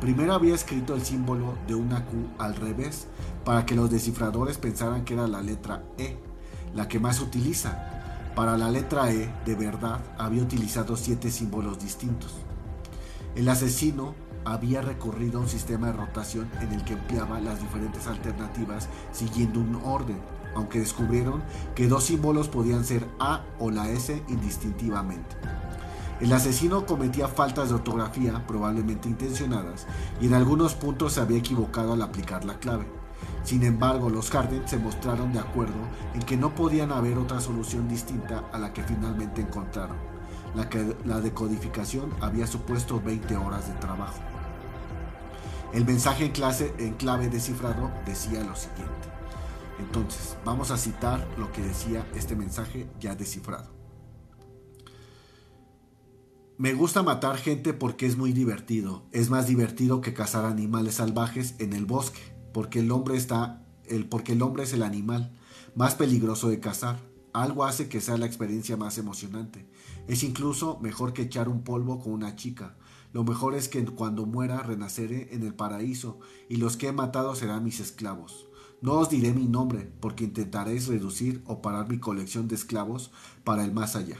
Primero 0.00 0.34
había 0.34 0.54
escrito 0.54 0.94
el 0.94 1.02
símbolo 1.02 1.54
de 1.66 1.74
una 1.74 2.04
Q 2.04 2.28
al 2.38 2.54
revés 2.54 3.06
para 3.44 3.64
que 3.64 3.74
los 3.74 3.90
descifradores 3.90 4.58
pensaran 4.58 5.04
que 5.04 5.14
era 5.14 5.26
la 5.26 5.40
letra 5.40 5.84
E, 5.96 6.18
la 6.74 6.86
que 6.86 7.00
más 7.00 7.16
se 7.16 7.24
utiliza. 7.24 8.32
Para 8.34 8.58
la 8.58 8.70
letra 8.70 9.10
E, 9.10 9.32
de 9.46 9.54
verdad, 9.54 10.00
había 10.18 10.42
utilizado 10.42 10.96
siete 10.96 11.30
símbolos 11.30 11.78
distintos. 11.78 12.34
El 13.34 13.48
asesino 13.48 14.14
había 14.46 14.80
recorrido 14.80 15.40
un 15.40 15.48
sistema 15.48 15.88
de 15.88 15.94
rotación 15.94 16.48
en 16.60 16.72
el 16.72 16.84
que 16.84 16.92
empleaba 16.92 17.40
las 17.40 17.60
diferentes 17.60 18.06
alternativas 18.06 18.88
siguiendo 19.12 19.60
un 19.60 19.74
orden, 19.84 20.18
aunque 20.54 20.78
descubrieron 20.78 21.42
que 21.74 21.88
dos 21.88 22.04
símbolos 22.04 22.48
podían 22.48 22.84
ser 22.84 23.06
A 23.18 23.42
o 23.58 23.70
la 23.70 23.90
S 23.90 24.22
indistintivamente. 24.28 25.36
El 26.20 26.32
asesino 26.32 26.86
cometía 26.86 27.28
faltas 27.28 27.68
de 27.68 27.74
ortografía, 27.74 28.46
probablemente 28.46 29.08
intencionadas, 29.08 29.86
y 30.20 30.26
en 30.26 30.34
algunos 30.34 30.74
puntos 30.74 31.14
se 31.14 31.20
había 31.20 31.38
equivocado 31.38 31.92
al 31.92 32.00
aplicar 32.00 32.44
la 32.44 32.58
clave. 32.58 32.86
Sin 33.42 33.64
embargo, 33.64 34.10
los 34.10 34.30
Harden 34.30 34.66
se 34.66 34.78
mostraron 34.78 35.32
de 35.32 35.40
acuerdo 35.40 35.74
en 36.14 36.22
que 36.22 36.36
no 36.36 36.54
podían 36.54 36.92
haber 36.92 37.18
otra 37.18 37.40
solución 37.40 37.88
distinta 37.88 38.44
a 38.52 38.58
la 38.58 38.72
que 38.72 38.82
finalmente 38.82 39.42
encontraron. 39.42 40.15
La, 40.56 41.20
decodificación 41.20 42.10
había 42.22 42.46
supuesto 42.46 43.00
20 43.00 43.36
horas 43.36 43.68
de 43.68 43.74
trabajo. 43.74 44.20
El 45.74 45.84
mensaje 45.84 46.24
en, 46.24 46.32
clase, 46.32 46.72
en 46.78 46.94
clave 46.94 47.28
descifrado 47.28 47.92
decía 48.06 48.42
lo 48.42 48.56
siguiente. 48.56 49.08
Entonces, 49.78 50.38
vamos 50.46 50.70
a 50.70 50.78
citar 50.78 51.28
lo 51.36 51.52
que 51.52 51.60
decía 51.60 52.06
este 52.14 52.34
mensaje 52.34 52.88
ya 52.98 53.14
descifrado. 53.14 53.70
Me 56.56 56.72
gusta 56.72 57.02
matar 57.02 57.36
gente 57.36 57.74
porque 57.74 58.06
es 58.06 58.16
muy 58.16 58.32
divertido. 58.32 59.04
Es 59.12 59.28
más 59.28 59.46
divertido 59.46 60.00
que 60.00 60.14
cazar 60.14 60.46
animales 60.46 60.94
salvajes 60.94 61.54
en 61.58 61.74
el 61.74 61.84
bosque, 61.84 62.34
porque 62.54 62.80
el 62.80 62.90
hombre 62.90 63.16
está 63.16 63.62
el 63.84 64.06
porque 64.08 64.32
el 64.32 64.42
hombre 64.42 64.64
es 64.64 64.72
el 64.72 64.82
animal 64.82 65.36
más 65.74 65.94
peligroso 65.96 66.48
de 66.48 66.60
cazar. 66.60 66.98
Algo 67.34 67.66
hace 67.66 67.90
que 67.90 68.00
sea 68.00 68.16
la 68.16 68.24
experiencia 68.24 68.78
más 68.78 68.96
emocionante. 68.96 69.66
Es 70.08 70.22
incluso 70.22 70.78
mejor 70.80 71.12
que 71.12 71.22
echar 71.22 71.48
un 71.48 71.62
polvo 71.62 71.98
con 71.98 72.12
una 72.12 72.36
chica. 72.36 72.76
Lo 73.12 73.24
mejor 73.24 73.54
es 73.54 73.68
que 73.68 73.84
cuando 73.84 74.26
muera 74.26 74.62
renaceré 74.62 75.34
en 75.34 75.42
el 75.42 75.54
paraíso 75.54 76.18
y 76.48 76.56
los 76.56 76.76
que 76.76 76.88
he 76.88 76.92
matado 76.92 77.34
serán 77.34 77.64
mis 77.64 77.80
esclavos. 77.80 78.46
No 78.82 78.94
os 78.94 79.08
diré 79.08 79.32
mi 79.32 79.46
nombre 79.46 79.90
porque 80.00 80.24
intentaréis 80.24 80.86
reducir 80.86 81.42
o 81.46 81.62
parar 81.62 81.88
mi 81.88 81.98
colección 81.98 82.46
de 82.46 82.54
esclavos 82.54 83.10
para 83.42 83.64
el 83.64 83.72
más 83.72 83.96
allá. 83.96 84.18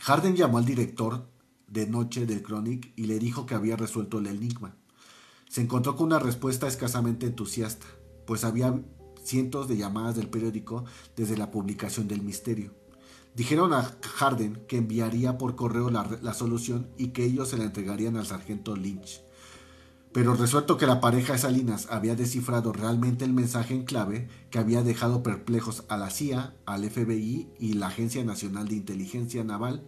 Harden 0.00 0.36
llamó 0.36 0.58
al 0.58 0.66
director 0.66 1.28
de 1.66 1.86
noche 1.86 2.26
del 2.26 2.42
Chronic 2.42 2.92
y 2.96 3.04
le 3.04 3.18
dijo 3.18 3.46
que 3.46 3.54
había 3.54 3.76
resuelto 3.76 4.18
el 4.18 4.26
enigma. 4.26 4.76
Se 5.48 5.62
encontró 5.62 5.96
con 5.96 6.06
una 6.06 6.18
respuesta 6.18 6.68
escasamente 6.68 7.26
entusiasta, 7.26 7.86
pues 8.26 8.44
había 8.44 8.80
cientos 9.22 9.68
de 9.68 9.76
llamadas 9.76 10.16
del 10.16 10.28
periódico 10.28 10.84
desde 11.16 11.36
la 11.36 11.50
publicación 11.50 12.08
del 12.08 12.22
misterio. 12.22 12.72
Dijeron 13.34 13.72
a 13.72 13.96
Harden 14.02 14.64
que 14.66 14.78
enviaría 14.78 15.38
por 15.38 15.54
correo 15.54 15.90
la, 15.90 16.34
solución 16.34 16.88
y 16.98 17.08
que 17.08 17.24
ellos 17.24 17.48
se 17.48 17.58
la 17.58 17.64
entregarían 17.64 18.16
al 18.16 18.26
sargento 18.26 18.74
Lynch. 18.74 19.22
Pero 20.12 20.34
resuelto 20.34 20.76
que 20.76 20.88
la 20.88 21.00
pareja 21.00 21.34
de 21.34 21.38
Salinas 21.38 21.86
había 21.88 22.16
descifrado 22.16 22.72
realmente 22.72 23.24
el 23.24 23.32
mensaje 23.32 23.74
en 23.74 23.84
clave 23.84 24.28
que 24.50 24.58
había 24.58 24.82
dejado 24.82 25.22
perplejos 25.22 25.84
a 25.88 25.96
la 25.96 26.10
CIA, 26.10 26.56
al 26.66 26.90
FBI 26.90 27.48
y 27.60 27.74
la 27.74 27.86
Agencia 27.86 28.24
Nacional 28.24 28.66
de 28.66 28.74
Inteligencia 28.74 29.44
Naval, 29.44 29.84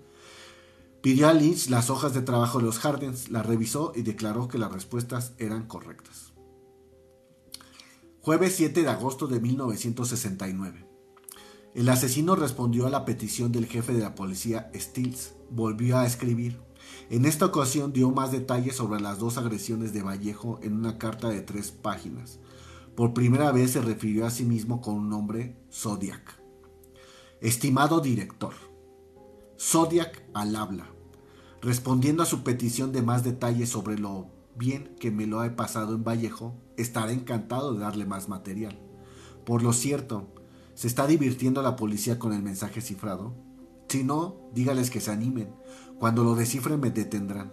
pidió 1.02 1.28
a 1.28 1.34
Lynch 1.34 1.68
las 1.68 1.90
hojas 1.90 2.14
de 2.14 2.22
trabajo 2.22 2.58
de 2.58 2.66
los 2.66 2.78
Hardens, 2.84 3.30
las 3.30 3.44
revisó 3.44 3.92
y 3.96 4.02
declaró 4.02 4.46
que 4.46 4.58
las 4.58 4.70
respuestas 4.70 5.32
eran 5.38 5.66
correctas. 5.66 6.31
Jueves 8.24 8.54
7 8.54 8.82
de 8.82 8.88
agosto 8.88 9.26
de 9.26 9.40
1969. 9.40 10.86
El 11.74 11.88
asesino 11.88 12.36
respondió 12.36 12.86
a 12.86 12.90
la 12.90 13.04
petición 13.04 13.50
del 13.50 13.66
jefe 13.66 13.92
de 13.92 13.98
la 13.98 14.14
policía, 14.14 14.70
Stills. 14.76 15.34
Volvió 15.50 15.98
a 15.98 16.06
escribir. 16.06 16.60
En 17.10 17.24
esta 17.24 17.46
ocasión 17.46 17.92
dio 17.92 18.12
más 18.12 18.30
detalles 18.30 18.76
sobre 18.76 19.00
las 19.00 19.18
dos 19.18 19.38
agresiones 19.38 19.92
de 19.92 20.02
Vallejo 20.02 20.60
en 20.62 20.74
una 20.74 20.98
carta 20.98 21.30
de 21.30 21.40
tres 21.40 21.72
páginas. 21.72 22.38
Por 22.94 23.12
primera 23.12 23.50
vez 23.50 23.72
se 23.72 23.82
refirió 23.82 24.24
a 24.24 24.30
sí 24.30 24.44
mismo 24.44 24.80
con 24.80 24.94
un 24.94 25.08
nombre, 25.08 25.56
Zodiac. 25.72 26.40
Estimado 27.40 27.98
director, 27.98 28.54
Zodiac 29.58 30.22
al 30.32 30.54
habla, 30.54 30.86
respondiendo 31.60 32.22
a 32.22 32.26
su 32.26 32.44
petición 32.44 32.92
de 32.92 33.02
más 33.02 33.24
detalles 33.24 33.68
sobre 33.68 33.98
lo 33.98 34.28
bien 34.54 34.94
que 35.00 35.10
me 35.10 35.26
lo 35.26 35.42
he 35.42 35.50
pasado 35.50 35.96
en 35.96 36.04
Vallejo, 36.04 36.54
estaré 36.82 37.12
encantado 37.12 37.74
de 37.74 37.80
darle 37.80 38.06
más 38.06 38.28
material. 38.28 38.78
Por 39.44 39.62
lo 39.62 39.72
cierto, 39.72 40.32
¿se 40.74 40.86
está 40.86 41.06
divirtiendo 41.06 41.62
la 41.62 41.76
policía 41.76 42.18
con 42.18 42.32
el 42.32 42.42
mensaje 42.42 42.80
cifrado? 42.80 43.34
Si 43.88 44.04
no, 44.04 44.36
dígales 44.54 44.90
que 44.90 45.00
se 45.00 45.10
animen. 45.10 45.54
Cuando 45.98 46.24
lo 46.24 46.34
descifren 46.34 46.80
me 46.80 46.90
detendrán. 46.90 47.52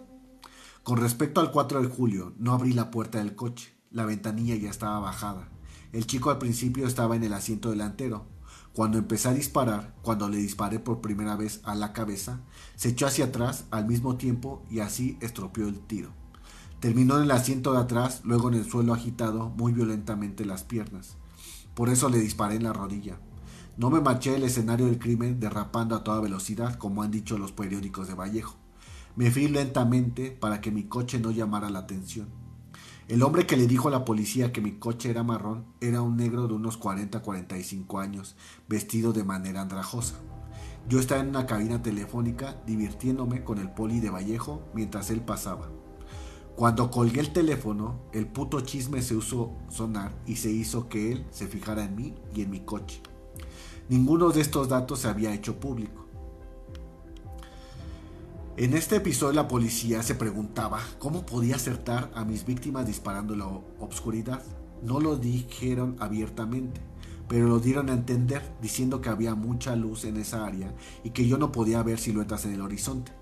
Con 0.84 0.98
respecto 0.98 1.42
al 1.42 1.52
4 1.52 1.82
de 1.82 1.88
julio, 1.90 2.34
no 2.38 2.54
abrí 2.54 2.74
la 2.74 2.92
puerta 2.92 3.18
del 3.18 3.36
coche. 3.36 3.76
La 3.92 4.06
ventanilla 4.06 4.56
ya 4.56 4.70
estaba 4.70 5.00
bajada. 5.00 5.50
El 5.92 6.08
chico 6.08 6.30
al 6.30 6.38
principio 6.38 6.88
estaba 6.88 7.16
en 7.16 7.24
el 7.24 7.34
asiento 7.34 7.72
delantero. 7.72 8.26
Cuando 8.74 8.98
empecé 8.98 9.28
a 9.28 9.34
disparar, 9.34 9.96
cuando 10.02 10.30
le 10.30 10.38
disparé 10.38 10.80
por 10.80 11.02
primera 11.02 11.36
vez 11.36 11.60
a 11.64 11.76
la 11.76 11.92
cabeza, 11.92 12.40
se 12.76 12.90
echó 12.90 13.08
hacia 13.08 13.26
atrás 13.26 13.66
al 13.72 13.86
mismo 13.86 14.16
tiempo 14.16 14.64
y 14.70 14.80
así 14.80 15.18
estropeó 15.22 15.68
el 15.68 15.80
tiro. 15.80 16.14
Terminó 16.80 17.18
en 17.18 17.24
el 17.24 17.32
asiento 17.32 17.74
de 17.74 17.80
atrás, 17.80 18.22
luego 18.24 18.48
en 18.48 18.54
el 18.54 18.64
suelo 18.64 18.94
agitado 18.94 19.50
muy 19.50 19.74
violentamente 19.74 20.46
las 20.46 20.64
piernas. 20.64 21.18
Por 21.74 21.90
eso 21.90 22.08
le 22.08 22.20
disparé 22.20 22.56
en 22.56 22.64
la 22.64 22.72
rodilla. 22.72 23.20
No 23.76 23.90
me 23.90 24.00
marché 24.00 24.32
del 24.32 24.44
escenario 24.44 24.86
del 24.86 24.98
crimen 24.98 25.42
derrapando 25.42 25.94
a 25.94 26.06
toda 26.06 26.22
velocidad, 26.22 26.76
como 26.76 27.04
han 27.04 27.12
dicho 27.12 27.38
los 27.38 27.52
periódicos 27.52 28.08
de 28.08 28.14
Vallejo. 28.14 28.56
Me 29.18 29.30
fui 29.30 29.50
lentamente 29.50 30.32
para 30.32 30.62
que 30.62 30.72
mi 30.72 30.84
coche 30.84 31.20
no 31.20 31.32
llamara 31.32 31.70
la 31.70 31.80
atención. 31.80 32.30
El 33.10 33.24
hombre 33.24 33.46
que 33.46 33.58
le 33.58 33.68
dijo 33.68 33.90
a 33.90 33.92
la 33.92 34.06
policía 34.06 34.54
que 34.54 34.62
mi 34.62 34.74
coche 34.74 35.10
era 35.10 35.24
marrón 35.24 35.66
era 35.82 36.02
un 36.02 36.16
negro 36.16 36.48
de 36.48 36.54
unos 36.54 36.80
40-45 36.80 38.02
años, 38.02 38.38
vestido 38.70 39.12
de 39.12 39.26
manera 39.26 39.62
andrajosa. 39.62 40.16
Yo 40.88 41.00
estaba 41.00 41.20
en 41.20 41.30
una 41.30 41.46
cabina 41.46 41.82
telefónica 41.82 42.56
divirtiéndome 42.66 43.44
con 43.44 43.58
el 43.58 43.70
poli 43.70 44.00
de 44.00 44.12
Vallejo 44.12 44.62
mientras 44.74 45.10
él 45.10 45.20
pasaba. 45.20 45.79
Cuando 46.60 46.92
colgué 46.92 47.22
el 47.22 47.32
teléfono, 47.32 48.02
el 48.12 48.28
puto 48.28 48.60
chisme 48.60 49.02
se 49.02 49.16
usó 49.16 49.54
sonar 49.70 50.12
y 50.26 50.36
se 50.36 50.52
hizo 50.52 50.90
que 50.90 51.14
él 51.14 51.26
se 51.32 51.48
fijara 51.48 51.86
en 51.86 51.96
mí 51.96 52.16
y 52.36 52.42
en 52.42 52.50
mi 52.50 52.60
coche. 52.60 53.02
Ninguno 53.88 54.32
de 54.32 54.42
estos 54.42 54.68
datos 54.68 55.00
se 55.00 55.08
había 55.08 55.34
hecho 55.34 55.58
público. 55.58 56.06
En 58.58 58.74
este 58.74 58.98
episodio 58.98 59.36
la 59.36 59.48
policía 59.48 60.04
se 60.04 60.16
preguntaba 60.16 60.82
cómo 60.98 61.26
podía 61.26 61.56
acertar 61.56 62.12
a 62.14 62.26
mis 62.26 62.46
víctimas 62.46 62.86
disparando 62.86 63.32
en 63.36 63.40
la 63.40 63.48
obscuridad. 63.80 64.44
No 64.84 65.00
lo 65.00 65.16
dijeron 65.16 65.96
abiertamente, 66.02 66.82
pero 67.30 67.48
lo 67.48 67.60
dieron 67.62 67.90
a 67.90 67.94
entender 67.94 68.42
diciendo 68.62 69.00
que 69.00 69.08
había 69.08 69.34
mucha 69.34 69.78
luz 69.78 70.04
en 70.04 70.18
esa 70.18 70.46
área 70.46 70.76
y 71.06 71.12
que 71.12 71.26
yo 71.26 71.38
no 71.38 71.54
podía 71.54 71.82
ver 71.84 72.00
siluetas 72.00 72.44
en 72.44 72.52
el 72.52 72.62
horizonte. 72.62 73.19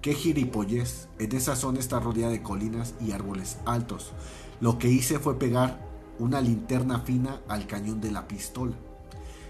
¡Qué 0.00 0.14
giripollez! 0.14 1.08
En 1.18 1.36
esa 1.36 1.56
zona 1.56 1.78
está 1.78 2.00
rodeada 2.00 2.32
de 2.32 2.42
colinas 2.42 2.94
y 3.02 3.12
árboles 3.12 3.58
altos. 3.66 4.12
Lo 4.58 4.78
que 4.78 4.88
hice 4.88 5.18
fue 5.18 5.38
pegar 5.38 5.86
una 6.18 6.40
linterna 6.40 7.00
fina 7.00 7.42
al 7.48 7.66
cañón 7.66 8.00
de 8.00 8.10
la 8.10 8.26
pistola. 8.26 8.72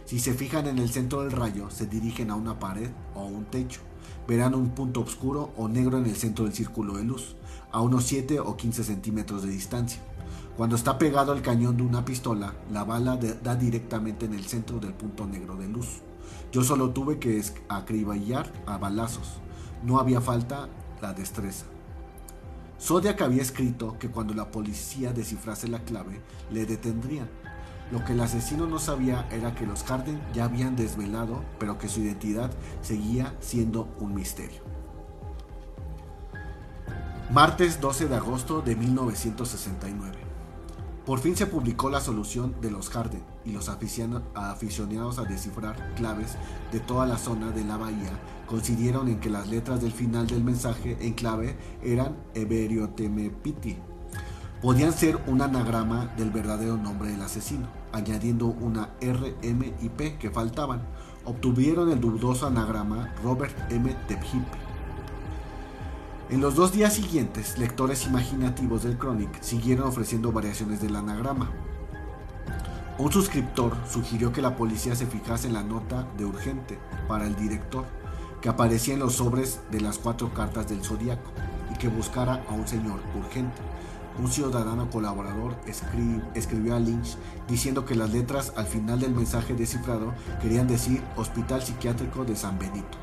Si 0.07 0.19
se 0.19 0.35
fijan 0.35 0.67
en 0.67 0.79
el 0.79 0.91
centro 0.91 1.23
del 1.23 1.31
rayo, 1.31 1.71
se 1.71 1.87
dirigen 1.87 2.33
a 2.33 2.35
una 2.35 2.59
pared 2.59 2.91
o 3.15 3.27
un 3.27 3.45
techo. 3.45 3.81
Verán 4.27 4.57
un 4.57 4.71
punto 4.71 5.03
oscuro 5.03 5.53
o 5.57 5.69
negro 5.69 5.99
en 5.99 6.07
el 6.07 6.17
centro 6.17 6.47
del 6.47 6.55
círculo 6.55 6.95
de 6.95 7.05
luz, 7.05 7.37
a 7.71 7.81
unos 7.81 8.03
7 8.07 8.41
o 8.41 8.57
15 8.57 8.83
centímetros 8.83 9.45
de 9.45 9.51
distancia. 9.51 10.03
Cuando 10.57 10.75
está 10.75 10.99
pegado 10.99 11.31
al 11.31 11.43
cañón 11.43 11.77
de 11.77 11.85
una 11.85 12.05
pistola, 12.05 12.55
la 12.73 12.83
bala 12.83 13.17
da 13.17 13.55
directamente 13.55 14.27
en 14.27 14.35
el 14.35 14.45
centro 14.47 14.81
del 14.81 14.95
punto 14.95 15.29
negro 15.29 15.55
de 15.55 15.69
luz. 15.69 16.01
Yo 16.51 16.65
solo 16.65 16.91
tuve 16.91 17.21
que 17.21 17.41
acribillar 17.69 18.53
a 18.67 18.79
balazos. 18.79 19.41
No 19.83 19.99
había 19.99 20.21
falta 20.21 20.69
la 21.01 21.13
destreza. 21.13 21.67
Zodiac 22.81 23.21
había 23.21 23.43
escrito 23.43 23.99
que 23.99 24.09
cuando 24.09 24.33
la 24.35 24.51
policía 24.51 25.13
descifrase 25.13 25.69
la 25.69 25.81
clave, 25.81 26.21
le 26.51 26.65
detendrían. 26.67 27.29
Lo 27.93 28.05
que 28.05 28.13
el 28.13 28.21
asesino 28.21 28.67
no 28.67 28.79
sabía 28.79 29.29
era 29.31 29.55
que 29.55 29.67
los 29.67 29.83
Harden 29.85 30.21
ya 30.33 30.45
habían 30.45 30.77
desvelado, 30.77 31.43
pero 31.59 31.77
que 31.77 31.89
su 31.89 32.01
identidad 32.01 32.51
seguía 32.83 33.35
siendo 33.41 33.89
un 33.99 34.15
misterio. 34.15 34.63
Martes 37.31 37.81
12 37.81 38.09
de 38.09 38.17
agosto 38.17 38.63
de 38.63 38.77
1969. 38.77 40.19
Por 41.11 41.19
fin 41.19 41.35
se 41.35 41.47
publicó 41.47 41.91
la 41.91 42.01
solución 42.01 42.55
de 42.61 42.71
los 42.71 42.89
Harden 42.89 43.25
y 43.45 43.51
los 43.51 43.69
aficionados 43.69 45.19
a 45.19 45.25
descifrar 45.25 45.93
claves 45.97 46.37
de 46.71 46.79
toda 46.79 47.05
la 47.05 47.19
zona 47.19 47.51
de 47.51 47.65
la 47.65 47.77
bahía 47.77 48.13
coincidieron 48.47 49.09
en 49.09 49.19
que 49.19 49.29
las 49.29 49.49
letras 49.49 49.81
del 49.81 49.91
final 49.91 50.29
del 50.29 50.45
mensaje 50.45 50.97
en 51.01 51.15
clave 51.15 51.59
eran 51.83 52.17
Eberiotemepiti. 52.35 53.77
Podían 54.63 54.93
ser 54.93 55.19
un 55.27 55.43
anagrama 55.43 56.15
del 56.17 56.31
verdadero 56.31 56.77
nombre 56.77 57.11
del 57.11 57.23
asesino 57.23 57.67
añadiendo 57.91 58.47
una 58.47 58.91
R, 59.01 59.35
M 59.43 59.75
y 59.81 59.89
P 59.89 60.17
que 60.17 60.31
faltaban. 60.31 60.83
Obtuvieron 61.25 61.91
el 61.91 61.99
dudoso 61.99 62.47
anagrama 62.47 63.13
Robert 63.25 63.57
M. 63.73 63.93
Tephipe. 64.07 64.70
En 66.31 66.41
los 66.41 66.55
dos 66.55 66.73
días 66.73 66.95
siguientes, 66.95 67.59
lectores 67.59 68.07
imaginativos 68.07 68.85
del 68.85 68.97
Chronic 68.97 69.43
siguieron 69.43 69.89
ofreciendo 69.89 70.31
variaciones 70.31 70.81
del 70.81 70.95
anagrama. 70.95 71.51
Un 72.99 73.13
suscriptor 73.13 73.77
sugirió 73.91 74.33
que 74.33 74.41
la 74.41 74.57
policía 74.57 74.95
se 74.95 75.07
fijase 75.07 75.49
en 75.49 75.55
la 75.55 75.65
nota 75.65 76.07
de 76.17 76.25
urgente 76.25 76.79
para 77.09 77.27
el 77.27 77.35
director 77.35 77.85
que 78.41 78.49
aparecía 78.49 78.95
en 78.95 79.01
los 79.01 79.15
sobres 79.15 79.61
de 79.71 79.81
las 79.81 79.99
cuatro 79.99 80.33
cartas 80.33 80.69
del 80.69 80.85
zodiaco 80.85 81.31
y 81.75 81.79
que 81.79 81.89
buscara 81.89 82.45
a 82.49 82.53
un 82.53 82.67
señor 82.67 83.01
urgente 83.17 83.61
un 84.19 84.31
ciudadano 84.31 84.91
colaborador 84.91 85.57
escribió 86.35 86.75
a 86.75 86.81
Lynch 86.81 87.17
diciendo 87.49 87.87
que 87.87 87.95
las 87.95 88.13
letras 88.13 88.53
al 88.57 88.67
final 88.67 89.01
del 89.01 89.15
mensaje 89.15 89.55
descifrado 89.55 90.13
querían 90.43 90.69
decir 90.69 91.03
Hospital 91.17 91.63
Psiquiátrico 91.63 92.25
de 92.25 92.37
San 92.37 92.59
Benito. 92.59 92.99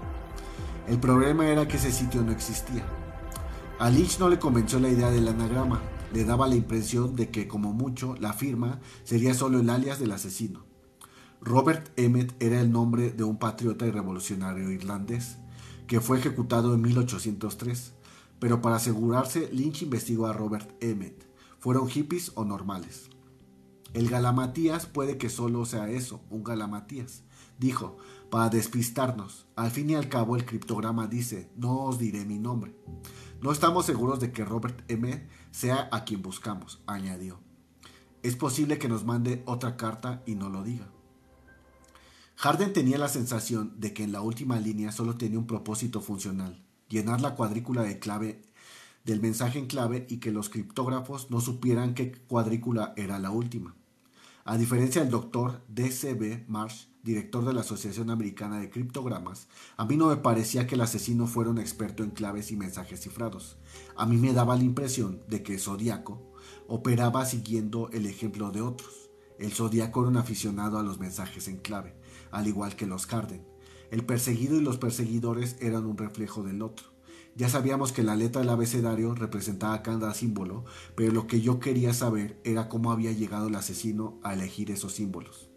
El 0.88 1.00
problema 1.00 1.48
era 1.48 1.68
que 1.68 1.78
ese 1.78 1.92
sitio 1.92 2.22
no 2.22 2.32
existía. 2.32 2.84
A 3.80 3.90
Lynch 3.90 4.20
no 4.20 4.30
le 4.30 4.40
convenció 4.40 4.80
la 4.80 4.90
idea 4.90 5.12
del 5.12 5.28
anagrama, 5.28 5.82
le 6.14 6.26
daba 6.26 6.48
la 6.48 6.56
impresión 6.56 7.16
de 7.16 7.30
que 7.30 7.48
como 7.48 7.74
mucho 7.74 8.16
la 8.20 8.34
firma 8.34 8.80
sería 9.04 9.34
solo 9.34 9.60
el 9.60 9.70
alias 9.70 10.00
del 10.00 10.12
asesino. 10.12 10.66
Robert 11.42 11.92
Emmet 11.98 12.36
era 12.42 12.60
el 12.60 12.72
nombre 12.72 13.12
de 13.12 13.24
un 13.24 13.38
patriota 13.38 13.86
y 13.86 13.92
revolucionario 13.92 14.72
irlandés, 14.72 15.38
que 15.86 16.02
fue 16.02 16.18
ejecutado 16.18 16.74
en 16.74 16.82
1803 16.82 17.94
pero 18.40 18.62
para 18.62 18.76
asegurarse, 18.76 19.50
Lynch 19.52 19.82
investigó 19.82 20.28
a 20.28 20.34
Robert 20.34 20.72
Emmett. 20.82 21.26
¿Fueron 21.60 21.88
hippies 21.88 22.32
o 22.36 22.46
normales? 22.46 23.10
El 23.94 24.10
Galamatías 24.10 24.86
puede 24.86 25.18
que 25.18 25.30
solo 25.30 25.66
sea 25.66 25.90
eso, 25.90 26.22
un 26.30 26.44
Galamatías. 26.44 27.24
Dijo, 27.58 27.98
para 28.30 28.50
despistarnos. 28.50 29.48
Al 29.56 29.72
fin 29.72 29.90
y 29.90 29.96
al 29.96 30.10
cabo 30.10 30.36
el 30.36 30.46
criptograma 30.46 31.08
dice, 31.08 31.50
no 31.56 31.86
os 31.86 31.98
diré 31.98 32.26
mi 32.26 32.38
nombre. 32.38 32.76
No 33.40 33.52
estamos 33.52 33.86
seguros 33.86 34.20
de 34.20 34.32
que 34.32 34.44
Robert 34.44 34.84
M. 34.88 35.28
sea 35.52 35.90
a 35.92 36.06
quien 36.06 36.24
buscamos, 36.24 36.82
añadió. 36.88 37.40
Es 38.24 38.36
posible 38.36 38.80
que 38.80 38.88
nos 38.88 39.06
mande 39.06 39.44
otra 39.46 39.78
carta 39.78 40.24
y 40.26 40.34
no 40.34 40.50
lo 40.50 40.64
diga. 40.64 40.90
Harden 42.38 42.74
tenía 42.74 42.98
la 42.98 43.10
sensación 43.10 43.80
de 43.80 43.94
que 43.94 44.04
en 44.04 44.12
la 44.12 44.22
última 44.22 44.60
línea 44.60 44.92
solo 44.92 45.18
tenía 45.18 45.38
un 45.38 45.46
propósito 45.46 46.02
funcional, 46.02 46.66
llenar 46.90 47.22
la 47.22 47.36
cuadrícula 47.36 47.84
de 47.84 48.00
clave 48.00 48.42
del 49.06 49.22
mensaje 49.22 49.60
en 49.60 49.68
clave 49.68 50.08
y 50.10 50.18
que 50.18 50.32
los 50.32 50.50
criptógrafos 50.50 51.30
no 51.30 51.40
supieran 51.40 51.94
qué 51.94 52.12
cuadrícula 52.12 52.94
era 52.98 53.20
la 53.20 53.30
última. 53.30 53.76
A 54.46 54.58
diferencia 54.58 55.02
del 55.02 55.12
doctor 55.12 55.64
D.C.B. 55.68 56.46
Marsh, 56.48 56.88
director 57.08 57.46
de 57.46 57.54
la 57.54 57.62
Asociación 57.62 58.10
Americana 58.10 58.60
de 58.60 58.70
Criptogramas, 58.70 59.48
a 59.78 59.86
mí 59.86 59.96
no 59.96 60.08
me 60.08 60.18
parecía 60.18 60.68
que 60.68 60.76
el 60.76 60.82
asesino 60.82 61.26
fuera 61.26 61.50
un 61.50 61.58
experto 61.58 62.04
en 62.04 62.12
claves 62.12 62.52
y 62.52 62.58
mensajes 62.58 63.00
cifrados. 63.00 63.58
A 63.96 64.06
mí 64.06 64.18
me 64.18 64.34
daba 64.34 64.58
la 64.58 64.66
impresión 64.66 65.24
de 65.30 65.42
que 65.42 65.58
Zodíaco 65.58 66.34
operaba 66.68 67.26
siguiendo 67.26 67.90
el 67.92 68.06
ejemplo 68.06 68.52
de 68.52 68.62
otros. 68.62 69.10
El 69.40 69.54
Zodíaco 69.54 70.02
era 70.02 70.10
un 70.10 70.18
aficionado 70.18 70.78
a 70.78 70.84
los 70.84 71.00
mensajes 71.00 71.48
en 71.48 71.58
clave, 71.58 71.96
al 72.30 72.48
igual 72.48 72.76
que 72.76 72.86
los 72.86 73.08
Carden. 73.08 73.48
El 73.90 74.06
perseguido 74.06 74.58
y 74.58 74.62
los 74.62 74.78
perseguidores 74.78 75.56
eran 75.62 75.86
un 75.86 75.98
reflejo 75.98 76.44
del 76.44 76.62
otro. 76.62 76.88
Ya 77.36 77.48
sabíamos 77.48 77.94
que 77.94 78.04
la 78.04 78.18
letra 78.18 78.42
del 78.42 78.50
abecedario 78.50 79.16
representaba 79.16 79.82
cada 79.82 80.14
símbolo, 80.14 80.66
pero 80.96 81.14
lo 81.14 81.26
que 81.26 81.40
yo 81.40 81.60
quería 81.60 81.94
saber 81.94 82.42
era 82.44 82.68
cómo 82.68 82.92
había 82.92 83.14
llegado 83.14 83.48
el 83.48 83.56
asesino 83.56 84.20
a 84.24 84.34
elegir 84.34 84.72
esos 84.72 84.94
símbolos. 84.94 85.50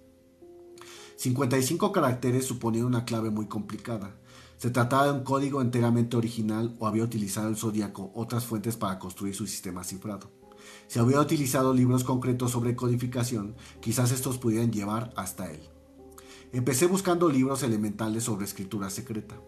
55 1.20 1.92
caracteres 1.92 2.46
suponían 2.46 2.87
una 2.87 3.04
clave 3.04 3.28
muy 3.28 3.44
complicada. 3.44 4.16
Se 4.56 4.70
trataba 4.70 5.04
de 5.04 5.12
un 5.12 5.22
código 5.22 5.61
enteramente 5.61 6.16
original 6.16 6.74
o 6.78 6.87
había 6.87 7.04
utilizado 7.04 7.50
el 7.50 7.59
zodiaco 7.59 8.11
otras 8.14 8.46
fuentes 8.46 8.78
para 8.78 8.98
construir 8.98 9.35
su 9.35 9.46
sistema 9.46 9.85
cifrado. 9.85 10.30
Si 10.88 10.98
había 10.98 11.20
utilizado 11.20 11.74
libros 11.74 12.04
concretos 12.04 12.52
sobre 12.52 12.74
codificación, 12.74 13.54
quizás 13.83 14.12
estos 14.12 14.38
pudieran 14.38 14.72
llevar 14.72 15.12
hasta 15.14 15.52
él. 15.52 15.61
Empecé 16.54 16.87
buscando 16.87 17.28
libros 17.28 17.62
elementales 17.64 18.24
sobre 18.24 18.46
escritura 18.46 18.88
secreta. 18.88 19.38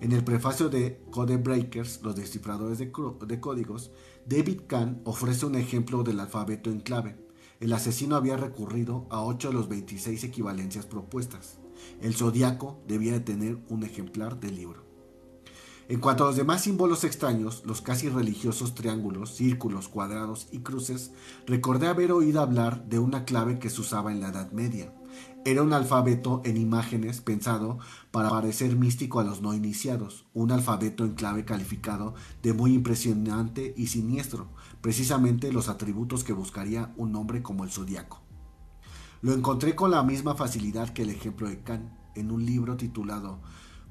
En 0.00 0.12
el 0.12 0.24
prefacio 0.24 0.70
de 0.70 1.02
Code 1.10 1.36
Breakers, 1.36 2.00
los 2.02 2.16
descifradores 2.16 2.78
de, 2.78 2.90
de 3.26 3.40
códigos, 3.40 3.90
David 4.24 4.62
Kahn 4.66 5.02
ofrece 5.04 5.44
un 5.44 5.56
ejemplo 5.56 6.02
del 6.04 6.20
alfabeto 6.20 6.70
en 6.70 6.80
clave 6.80 7.27
el 7.60 7.72
asesino 7.72 8.16
había 8.16 8.36
recurrido 8.36 9.06
a 9.10 9.22
8 9.22 9.48
de 9.48 9.54
los 9.54 9.68
26 9.68 10.22
equivalencias 10.24 10.86
propuestas. 10.86 11.58
El 12.00 12.14
zodiaco 12.14 12.80
debía 12.86 13.12
de 13.12 13.20
tener 13.20 13.58
un 13.68 13.82
ejemplar 13.82 14.38
del 14.38 14.56
libro. 14.56 14.84
En 15.88 16.00
cuanto 16.00 16.24
a 16.24 16.26
los 16.26 16.36
demás 16.36 16.62
símbolos 16.62 17.02
extraños, 17.04 17.62
los 17.64 17.80
casi 17.80 18.10
religiosos 18.10 18.74
triángulos, 18.74 19.34
círculos, 19.34 19.88
cuadrados 19.88 20.46
y 20.52 20.58
cruces, 20.58 21.12
recordé 21.46 21.86
haber 21.86 22.12
oído 22.12 22.42
hablar 22.42 22.84
de 22.88 22.98
una 22.98 23.24
clave 23.24 23.58
que 23.58 23.70
se 23.70 23.80
usaba 23.80 24.12
en 24.12 24.20
la 24.20 24.28
Edad 24.28 24.52
Media. 24.52 24.92
Era 25.44 25.62
un 25.62 25.72
alfabeto 25.72 26.42
en 26.44 26.56
imágenes 26.56 27.20
pensado 27.20 27.78
para 28.10 28.28
parecer 28.28 28.76
místico 28.76 29.20
a 29.20 29.24
los 29.24 29.40
no 29.40 29.54
iniciados, 29.54 30.26
un 30.34 30.50
alfabeto 30.50 31.04
en 31.04 31.14
clave 31.14 31.44
calificado 31.44 32.14
de 32.42 32.52
muy 32.52 32.74
impresionante 32.74 33.72
y 33.76 33.86
siniestro, 33.86 34.48
precisamente 34.80 35.52
los 35.52 35.68
atributos 35.68 36.24
que 36.24 36.32
buscaría 36.32 36.92
un 36.96 37.12
nombre 37.12 37.42
como 37.42 37.64
el 37.64 37.70
zodiaco. 37.70 38.20
Lo 39.22 39.32
encontré 39.32 39.74
con 39.74 39.90
la 39.90 40.02
misma 40.02 40.34
facilidad 40.34 40.90
que 40.90 41.02
el 41.02 41.10
ejemplo 41.10 41.48
de 41.48 41.60
Kant 41.62 41.88
en 42.14 42.30
un 42.30 42.44
libro 42.44 42.76
titulado 42.76 43.40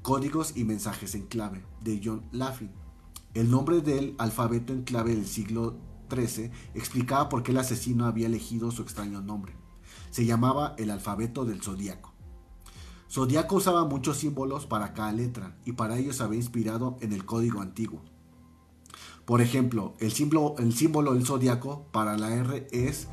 Códigos 0.02 0.56
y 0.56 0.64
mensajes 0.64 1.14
en 1.14 1.26
clave 1.26 1.64
de 1.82 2.00
John 2.04 2.22
Laffin. 2.30 2.70
El 3.34 3.50
nombre 3.50 3.80
del 3.80 4.14
alfabeto 4.18 4.72
en 4.72 4.84
clave 4.84 5.14
del 5.14 5.26
siglo 5.26 5.76
XIII 6.10 6.50
explicaba 6.74 7.28
por 7.28 7.42
qué 7.42 7.52
el 7.52 7.58
asesino 7.58 8.06
había 8.06 8.26
elegido 8.26 8.70
su 8.70 8.82
extraño 8.82 9.20
nombre. 9.20 9.54
Se 10.10 10.24
llamaba 10.24 10.74
el 10.78 10.90
alfabeto 10.90 11.44
del 11.44 11.62
zodiaco. 11.62 12.12
Zodiaco 13.10 13.56
usaba 13.56 13.84
muchos 13.84 14.18
símbolos 14.18 14.66
para 14.66 14.92
cada 14.92 15.12
letra 15.12 15.56
y 15.64 15.72
para 15.72 15.98
ello 15.98 16.12
se 16.12 16.22
había 16.22 16.38
inspirado 16.38 16.96
en 17.00 17.12
el 17.12 17.24
código 17.24 17.60
antiguo. 17.60 18.02
Por 19.24 19.40
ejemplo, 19.40 19.94
el 19.98 20.12
símbolo, 20.12 20.54
el 20.58 20.72
símbolo 20.72 21.14
del 21.14 21.26
zodiaco 21.26 21.86
para 21.92 22.16
la 22.16 22.34
R 22.34 22.66
es 22.70 23.08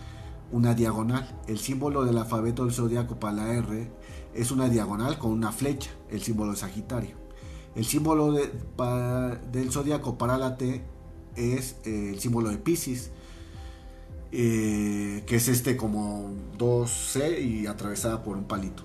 una 0.52 0.74
diagonal. 0.74 1.42
El 1.48 1.60
símbolo 1.60 2.06
del 2.06 2.18
alfabeto 2.18 2.64
del 2.64 2.74
zodiaco 2.74 3.20
para 3.20 3.34
la 3.36 3.54
R 3.54 3.92
es 4.34 4.52
una 4.52 4.70
diagonal 4.70 5.18
con 5.18 5.32
una 5.32 5.52
flecha, 5.52 5.92
el 6.10 6.22
símbolo 6.22 6.52
de 6.52 6.58
Sagitario. 6.58 7.16
El 7.76 7.86
símbolo 7.86 8.32
del 8.32 9.72
zodiaco 9.72 10.18
para 10.18 10.38
la 10.38 10.58
T 10.58 10.84
es 11.36 11.78
eh, 11.84 12.12
el 12.14 12.20
símbolo 12.20 12.50
de 12.50 12.58
Pisces, 12.58 13.12
eh, 14.32 15.24
que 15.26 15.36
es 15.36 15.48
este 15.48 15.78
como 15.78 16.34
2C 16.58 17.42
y 17.42 17.68
atravesada 17.68 18.24
por 18.24 18.38
un 18.38 18.46
palito. 18.46 18.84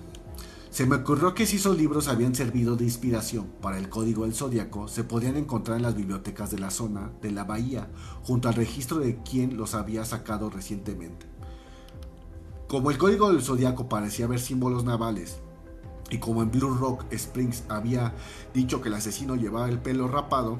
Se 0.71 0.85
me 0.85 0.95
ocurrió 0.95 1.33
que 1.33 1.45
si 1.45 1.57
esos 1.57 1.77
libros 1.77 2.07
habían 2.07 2.33
servido 2.33 2.77
de 2.77 2.85
inspiración 2.85 3.47
para 3.61 3.77
el 3.77 3.89
código 3.89 4.23
del 4.23 4.33
zodiaco, 4.33 4.87
se 4.87 5.03
podían 5.03 5.35
encontrar 5.35 5.75
en 5.75 5.83
las 5.83 5.95
bibliotecas 5.95 6.49
de 6.49 6.59
la 6.59 6.71
zona 6.71 7.11
de 7.21 7.31
la 7.31 7.43
bahía, 7.43 7.89
junto 8.23 8.47
al 8.47 8.55
registro 8.55 8.99
de 8.99 9.17
quien 9.17 9.57
los 9.57 9.75
había 9.75 10.05
sacado 10.05 10.49
recientemente. 10.49 11.25
Como 12.69 12.89
el 12.89 12.97
código 12.97 13.33
del 13.33 13.41
zodiaco 13.41 13.89
parecía 13.89 14.27
ver 14.27 14.39
símbolos 14.39 14.85
navales, 14.85 15.39
y 16.09 16.19
como 16.19 16.41
en 16.41 16.51
Blue 16.51 16.73
Rock 16.73 17.03
Springs 17.11 17.65
había 17.67 18.13
dicho 18.53 18.81
que 18.81 18.87
el 18.87 18.95
asesino 18.95 19.35
llevaba 19.35 19.67
el 19.67 19.79
pelo 19.79 20.07
rapado, 20.07 20.57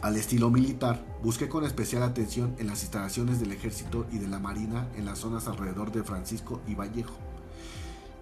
al 0.00 0.16
estilo 0.16 0.48
militar, 0.48 1.04
busqué 1.24 1.48
con 1.48 1.64
especial 1.64 2.04
atención 2.04 2.54
en 2.58 2.68
las 2.68 2.82
instalaciones 2.82 3.40
del 3.40 3.50
ejército 3.50 4.06
y 4.12 4.18
de 4.18 4.28
la 4.28 4.38
marina 4.38 4.88
en 4.96 5.04
las 5.04 5.18
zonas 5.18 5.48
alrededor 5.48 5.90
de 5.90 6.04
Francisco 6.04 6.60
y 6.68 6.76
Vallejo. 6.76 7.14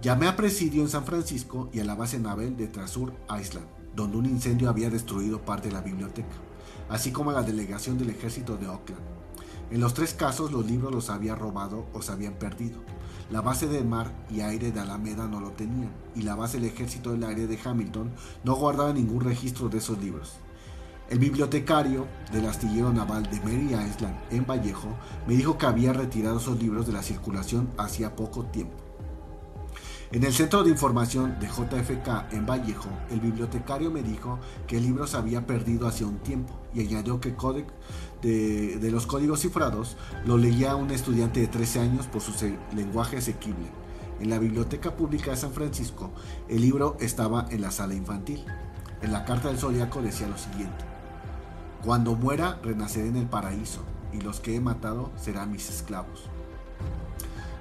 Llamé 0.00 0.26
a 0.26 0.36
presidio 0.36 0.82
en 0.82 0.88
San 0.88 1.04
Francisco 1.04 1.68
y 1.74 1.80
a 1.80 1.84
la 1.84 1.94
base 1.94 2.18
naval 2.18 2.56
de 2.56 2.68
Trasur 2.68 3.12
Island, 3.38 3.66
donde 3.94 4.16
un 4.16 4.24
incendio 4.24 4.70
había 4.70 4.88
destruido 4.88 5.42
parte 5.42 5.68
de 5.68 5.74
la 5.74 5.82
biblioteca, 5.82 6.36
así 6.88 7.12
como 7.12 7.30
a 7.30 7.34
la 7.34 7.42
delegación 7.42 7.98
del 7.98 8.08
ejército 8.08 8.56
de 8.56 8.68
Oakland. 8.68 9.02
En 9.70 9.80
los 9.80 9.92
tres 9.92 10.14
casos 10.14 10.52
los 10.52 10.64
libros 10.64 10.94
los 10.94 11.10
había 11.10 11.34
robado 11.34 11.86
o 11.92 12.00
se 12.00 12.12
habían 12.12 12.34
perdido. 12.34 12.78
La 13.30 13.42
base 13.42 13.66
de 13.66 13.84
mar 13.84 14.12
y 14.30 14.40
aire 14.40 14.72
de 14.72 14.80
Alameda 14.80 15.26
no 15.26 15.40
lo 15.40 15.50
tenían, 15.50 15.90
y 16.14 16.22
la 16.22 16.36
base 16.36 16.58
del 16.58 16.70
ejército 16.70 17.12
del 17.12 17.24
aire 17.24 17.46
de 17.46 17.58
Hamilton 17.62 18.12
no 18.44 18.54
guardaba 18.54 18.94
ningún 18.94 19.20
registro 19.20 19.68
de 19.68 19.78
esos 19.78 19.98
libros. 19.98 20.38
El 21.08 21.20
bibliotecario 21.20 22.08
del 22.32 22.46
astillero 22.46 22.92
naval 22.92 23.22
de 23.30 23.38
Mary 23.40 23.66
Island 23.66 24.16
en 24.30 24.44
Vallejo 24.44 24.88
me 25.28 25.34
dijo 25.34 25.56
que 25.56 25.66
había 25.66 25.92
retirado 25.92 26.38
esos 26.38 26.60
libros 26.60 26.84
de 26.88 26.94
la 26.94 27.02
circulación 27.02 27.70
hacía 27.78 28.16
poco 28.16 28.44
tiempo. 28.46 28.74
En 30.10 30.24
el 30.24 30.32
centro 30.32 30.64
de 30.64 30.70
información 30.70 31.38
de 31.38 31.46
JFK 31.46 32.32
en 32.32 32.44
Vallejo, 32.44 32.88
el 33.10 33.20
bibliotecario 33.20 33.92
me 33.92 34.02
dijo 34.02 34.40
que 34.66 34.78
el 34.78 34.82
libro 34.82 35.06
se 35.06 35.16
había 35.16 35.46
perdido 35.46 35.86
hace 35.86 36.04
un 36.04 36.18
tiempo 36.18 36.54
y 36.74 36.80
añadió 36.80 37.20
que 37.20 37.36
código 37.36 37.68
de, 38.20 38.78
de, 38.78 38.90
los 38.90 39.06
códigos 39.06 39.40
cifrados 39.40 39.96
lo 40.24 40.38
leía 40.38 40.74
un 40.74 40.90
estudiante 40.90 41.38
de 41.38 41.46
13 41.46 41.80
años 41.80 42.06
por 42.06 42.20
su 42.20 42.32
lenguaje 42.74 43.18
asequible. 43.18 43.66
En 44.18 44.28
la 44.28 44.40
Biblioteca 44.40 44.96
Pública 44.96 45.30
de 45.30 45.36
San 45.36 45.52
Francisco, 45.52 46.10
el 46.48 46.62
libro 46.62 46.96
estaba 46.98 47.46
en 47.50 47.60
la 47.60 47.70
sala 47.70 47.94
infantil. 47.94 48.44
En 49.02 49.12
la 49.12 49.24
carta 49.24 49.48
del 49.48 49.58
zodiaco 49.58 50.02
decía 50.02 50.26
lo 50.26 50.38
siguiente: 50.38 50.95
Cuando 51.86 52.16
muera, 52.16 52.58
renaceré 52.64 53.06
en 53.06 53.16
el 53.16 53.26
paraíso, 53.26 53.80
y 54.12 54.20
los 54.20 54.40
que 54.40 54.56
he 54.56 54.60
matado 54.60 55.12
serán 55.14 55.52
mis 55.52 55.70
esclavos. 55.70 56.24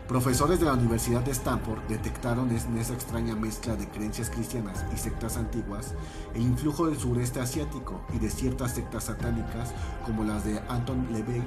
Profesores 0.07 0.59
de 0.59 0.65
la 0.65 0.73
Universidad 0.73 1.21
de 1.21 1.29
Stanford 1.29 1.83
detectaron 1.88 2.49
en 2.49 2.77
esa 2.79 2.95
extraña 2.95 3.35
mezcla 3.35 3.75
de 3.75 3.88
creencias 3.88 4.31
cristianas 4.31 4.83
y 4.91 4.97
sectas 4.97 5.38
antiguas 5.38 5.93
el 6.33 6.41
influjo 6.41 6.88
del 6.88 6.97
sureste 6.97 7.39
asiático 7.39 8.01
y 8.15 8.17
de 8.17 8.31
ciertas 8.31 8.73
sectas 8.73 9.03
satánicas 9.03 9.75
como 10.07 10.23
las 10.23 10.43
de 10.43 10.59
Anton 10.69 11.07
LaVey 11.11 11.43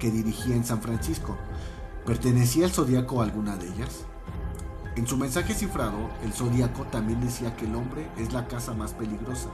que 0.00 0.10
dirigía 0.10 0.56
en 0.56 0.64
San 0.64 0.82
Francisco. 0.82 1.36
¿Pertenecía 2.04 2.64
el 2.64 2.72
zodiaco 2.72 3.20
a 3.20 3.26
alguna 3.26 3.56
de 3.56 3.68
ellas? 3.68 4.06
En 4.96 5.06
su 5.06 5.16
mensaje 5.16 5.54
cifrado, 5.54 6.10
el 6.22 6.32
zodiaco 6.32 6.84
también 6.84 7.20
decía 7.20 7.56
que 7.56 7.66
el 7.66 7.74
hombre 7.74 8.08
es 8.16 8.32
la 8.32 8.46
casa 8.46 8.74
más 8.74 8.92
peligrosa. 8.92 9.48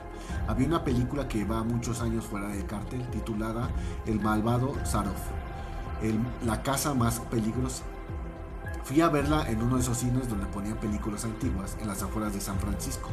Había 0.46 0.66
una 0.66 0.84
película 0.84 1.28
que 1.28 1.44
va 1.44 1.64
muchos 1.64 2.02
años 2.02 2.26
fuera 2.26 2.48
del 2.48 2.66
cártel 2.66 3.08
titulada 3.10 3.70
El 4.06 4.20
malvado 4.20 4.74
Zaroff 4.84 5.30
la 6.44 6.62
casa 6.62 6.94
más 6.94 7.20
peligrosa. 7.20 7.84
Fui 8.84 9.00
a 9.02 9.08
verla 9.08 9.48
en 9.48 9.62
uno 9.62 9.76
de 9.76 9.82
esos 9.82 9.98
cines 9.98 10.28
donde 10.28 10.46
ponían 10.46 10.78
películas 10.78 11.24
antiguas 11.24 11.76
en 11.80 11.86
las 11.86 12.02
afueras 12.02 12.32
de 12.32 12.40
San 12.40 12.58
Francisco. 12.58 13.10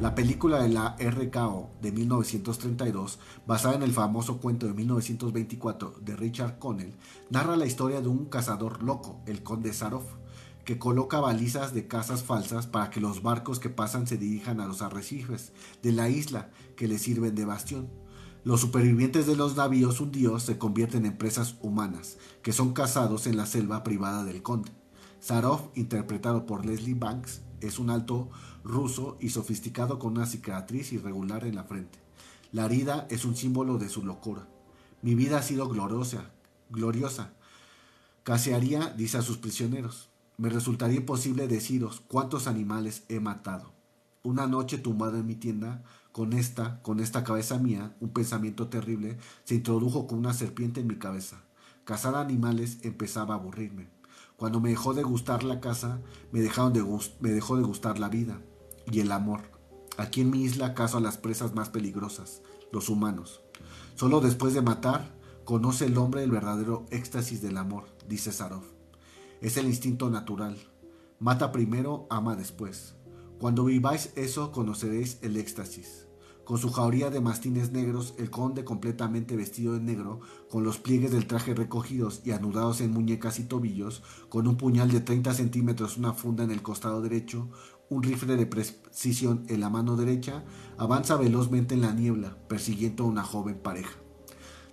La 0.00 0.14
película 0.14 0.62
de 0.62 0.70
la 0.70 0.96
RKO 0.98 1.70
de 1.80 1.92
1932, 1.92 3.18
basada 3.46 3.74
en 3.74 3.82
el 3.82 3.92
famoso 3.92 4.38
cuento 4.38 4.66
de 4.66 4.72
1924 4.72 5.96
de 6.00 6.16
Richard 6.16 6.58
Connell, 6.58 6.94
narra 7.30 7.56
la 7.56 7.66
historia 7.66 8.00
de 8.00 8.08
un 8.08 8.24
cazador 8.24 8.82
loco, 8.82 9.20
el 9.26 9.42
conde 9.42 9.72
Sarov, 9.72 10.04
que 10.64 10.78
coloca 10.78 11.20
balizas 11.20 11.74
de 11.74 11.86
casas 11.86 12.22
falsas 12.22 12.66
para 12.66 12.90
que 12.90 13.00
los 13.00 13.22
barcos 13.22 13.60
que 13.60 13.70
pasan 13.70 14.06
se 14.06 14.16
dirijan 14.16 14.60
a 14.60 14.66
los 14.66 14.82
arrecifes 14.82 15.52
de 15.82 15.92
la 15.92 16.08
isla 16.08 16.50
que 16.76 16.88
le 16.88 16.98
sirven 16.98 17.34
de 17.34 17.44
bastión. 17.44 17.88
Los 18.44 18.60
supervivientes 18.60 19.26
de 19.26 19.36
los 19.36 19.56
navíos 19.56 20.00
hundidos 20.00 20.42
se 20.42 20.58
convierten 20.58 21.06
en 21.06 21.16
presas 21.16 21.56
humanas, 21.62 22.18
que 22.42 22.52
son 22.52 22.74
cazados 22.74 23.26
en 23.26 23.36
la 23.36 23.46
selva 23.46 23.82
privada 23.82 24.24
del 24.24 24.42
conde. 24.42 24.70
Sarov, 25.20 25.70
interpretado 25.74 26.44
por 26.44 26.66
Leslie 26.66 26.94
Banks, 26.94 27.40
es 27.62 27.78
un 27.78 27.88
alto 27.88 28.28
ruso 28.62 29.16
y 29.20 29.30
sofisticado 29.30 29.98
con 29.98 30.12
una 30.12 30.26
cicatriz 30.26 30.92
irregular 30.92 31.44
en 31.44 31.54
la 31.54 31.64
frente. 31.64 31.98
La 32.52 32.66
herida 32.66 33.06
es 33.10 33.24
un 33.24 33.34
símbolo 33.34 33.78
de 33.78 33.88
su 33.88 34.04
locura. 34.04 34.46
Mi 35.00 35.14
vida 35.14 35.38
ha 35.38 35.42
sido 35.42 35.68
gloriosa, 35.68 36.30
gloriosa. 36.70 37.32
Casearía, 38.22 38.92
dice 38.96 39.18
a 39.18 39.22
sus 39.22 39.38
prisioneros. 39.38 40.10
Me 40.36 40.48
resultaría 40.48 40.96
imposible 40.96 41.46
deciros 41.46 42.02
cuántos 42.08 42.48
animales 42.48 43.04
he 43.08 43.20
matado. 43.20 43.72
Una 44.24 44.48
noche 44.48 44.78
tumbado 44.78 45.16
en 45.18 45.26
mi 45.26 45.36
tienda, 45.36 45.84
con 46.10 46.32
esta, 46.32 46.82
con 46.82 46.98
esta 46.98 47.22
cabeza 47.22 47.58
mía, 47.58 47.94
un 48.00 48.08
pensamiento 48.08 48.68
terrible 48.68 49.16
se 49.44 49.54
introdujo 49.54 50.08
con 50.08 50.18
una 50.18 50.34
serpiente 50.34 50.80
en 50.80 50.88
mi 50.88 50.96
cabeza. 50.96 51.44
Cazar 51.84 52.16
animales 52.16 52.78
empezaba 52.82 53.34
a 53.34 53.38
aburrirme. 53.38 53.88
Cuando 54.36 54.60
me 54.60 54.70
dejó 54.70 54.92
de 54.92 55.04
gustar 55.04 55.44
la 55.44 55.60
casa, 55.60 56.00
me, 56.32 56.40
dejaron 56.40 56.72
de 56.72 56.82
me 57.20 57.30
dejó 57.30 57.56
de 57.56 57.62
gustar 57.62 58.00
la 58.00 58.08
vida 58.08 58.40
y 58.90 59.00
el 59.00 59.12
amor. 59.12 59.42
Aquí 59.98 60.22
en 60.22 60.30
mi 60.30 60.42
isla 60.42 60.74
caso 60.74 60.98
a 60.98 61.00
las 61.00 61.16
presas 61.16 61.54
más 61.54 61.68
peligrosas, 61.68 62.42
los 62.72 62.88
humanos. 62.88 63.42
Solo 63.94 64.20
después 64.20 64.52
de 64.52 64.62
matar, 64.62 65.14
conoce 65.44 65.86
el 65.86 65.96
hombre 65.96 66.24
el 66.24 66.32
verdadero 66.32 66.86
éxtasis 66.90 67.40
del 67.40 67.56
amor, 67.56 67.84
dice 68.08 68.32
Sarov. 68.32 68.73
Es 69.44 69.58
el 69.58 69.66
instinto 69.66 70.08
natural. 70.08 70.56
Mata 71.20 71.52
primero, 71.52 72.06
ama 72.08 72.34
después. 72.34 72.94
Cuando 73.38 73.66
viváis 73.66 74.10
eso, 74.16 74.50
conoceréis 74.52 75.18
el 75.20 75.36
éxtasis 75.36 76.08
con 76.44 76.58
su 76.58 76.70
jauría 76.70 77.10
de 77.10 77.20
mastines 77.20 77.72
negros, 77.72 78.14
el 78.18 78.30
conde 78.30 78.64
completamente 78.64 79.34
vestido 79.34 79.74
de 79.74 79.80
negro, 79.80 80.20
con 80.50 80.62
los 80.62 80.78
pliegues 80.78 81.10
del 81.10 81.26
traje 81.26 81.54
recogidos 81.54 82.20
y 82.24 82.32
anudados 82.32 82.80
en 82.80 82.92
muñecas 82.92 83.38
y 83.38 83.44
tobillos, 83.44 84.02
con 84.28 84.46
un 84.46 84.56
puñal 84.56 84.90
de 84.90 85.00
30 85.00 85.32
centímetros, 85.32 85.96
una 85.96 86.12
funda 86.12 86.44
en 86.44 86.50
el 86.50 86.62
costado 86.62 87.00
derecho, 87.00 87.48
un 87.88 88.02
rifle 88.02 88.36
de 88.36 88.46
precisión 88.46 89.44
en 89.48 89.60
la 89.60 89.70
mano 89.70 89.96
derecha, 89.96 90.44
avanza 90.76 91.16
velozmente 91.16 91.74
en 91.74 91.80
la 91.80 91.94
niebla, 91.94 92.36
persiguiendo 92.46 93.04
a 93.04 93.08
una 93.08 93.24
joven 93.24 93.58
pareja. 93.58 93.98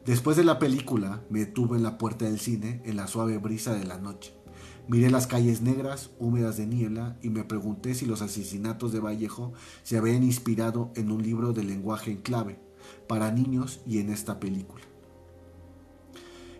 Después 0.05 0.35
de 0.35 0.43
la 0.43 0.59
película, 0.59 1.23
me 1.29 1.39
detuve 1.39 1.77
en 1.77 1.83
la 1.83 1.97
puerta 1.97 2.25
del 2.25 2.39
cine, 2.39 2.81
en 2.85 2.97
la 2.97 3.07
suave 3.07 3.37
brisa 3.37 3.73
de 3.73 3.85
la 3.85 3.97
noche. 3.97 4.40
Miré 4.87 5.09
las 5.09 5.27
calles 5.27 5.61
negras, 5.61 6.09
húmedas 6.19 6.57
de 6.57 6.65
niebla, 6.65 7.17
y 7.21 7.29
me 7.29 7.43
pregunté 7.43 7.93
si 7.93 8.05
los 8.05 8.21
asesinatos 8.21 8.91
de 8.91 8.99
Vallejo 8.99 9.53
se 9.83 9.97
habían 9.97 10.23
inspirado 10.23 10.91
en 10.95 11.11
un 11.11 11.23
libro 11.23 11.53
de 11.53 11.63
lenguaje 11.63 12.11
en 12.11 12.17
clave, 12.17 12.59
para 13.07 13.31
niños 13.31 13.79
y 13.85 13.99
en 13.99 14.09
esta 14.09 14.39
película. 14.39 14.83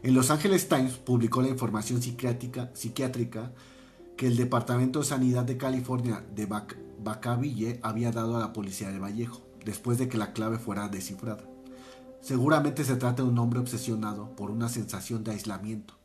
En 0.04 0.14
Los 0.16 0.32
Angeles 0.32 0.68
Times 0.68 0.94
publicó 0.94 1.42
la 1.42 1.50
información 1.50 2.02
psiquiátrica, 2.02 3.52
que 4.18 4.28
el 4.28 4.38
Departamento 4.38 5.00
de 5.00 5.06
Sanidad 5.06 5.46
de 5.46 5.58
California 5.58 6.24
de 6.36 6.48
Bacaville 7.04 7.80
había 7.84 8.12
dado 8.12 8.38
a 8.38 8.40
la 8.40 8.54
policía 8.54 8.92
de 8.92 9.00
Vallejo, 9.00 9.42
después 9.66 9.98
de 9.98 10.08
que 10.10 10.18
la 10.18 10.34
clave 10.34 10.58
fuera 10.58 10.88
descifrada. 10.88 11.44
Seguramente 12.22 12.84
se 12.84 12.96
trata 12.96 13.24
de 13.24 13.30
un 13.30 13.40
hombre 13.40 13.60
obsesionado 13.60 14.36
por 14.36 14.52
una 14.52 14.70
sensación 14.70 15.24
de 15.24 15.32
aislamiento, 15.32 15.96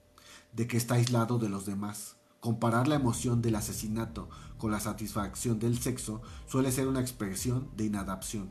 de 0.56 0.66
que 0.66 0.78
está 0.78 0.94
aislado 0.94 1.38
de 1.38 1.48
los 1.48 1.66
demás. 1.66 2.16
Comparar 2.40 2.88
la 2.88 2.96
emoción 2.96 3.42
del 3.42 3.56
asesinato 3.56 4.28
con 4.58 4.70
la 4.70 4.80
satisfacción 4.80 5.58
del 5.58 5.78
sexo 5.78 6.22
suele 6.46 6.72
ser 6.72 6.88
una 6.88 7.00
expresión 7.00 7.68
de 7.76 7.84
inadaptación. 7.84 8.48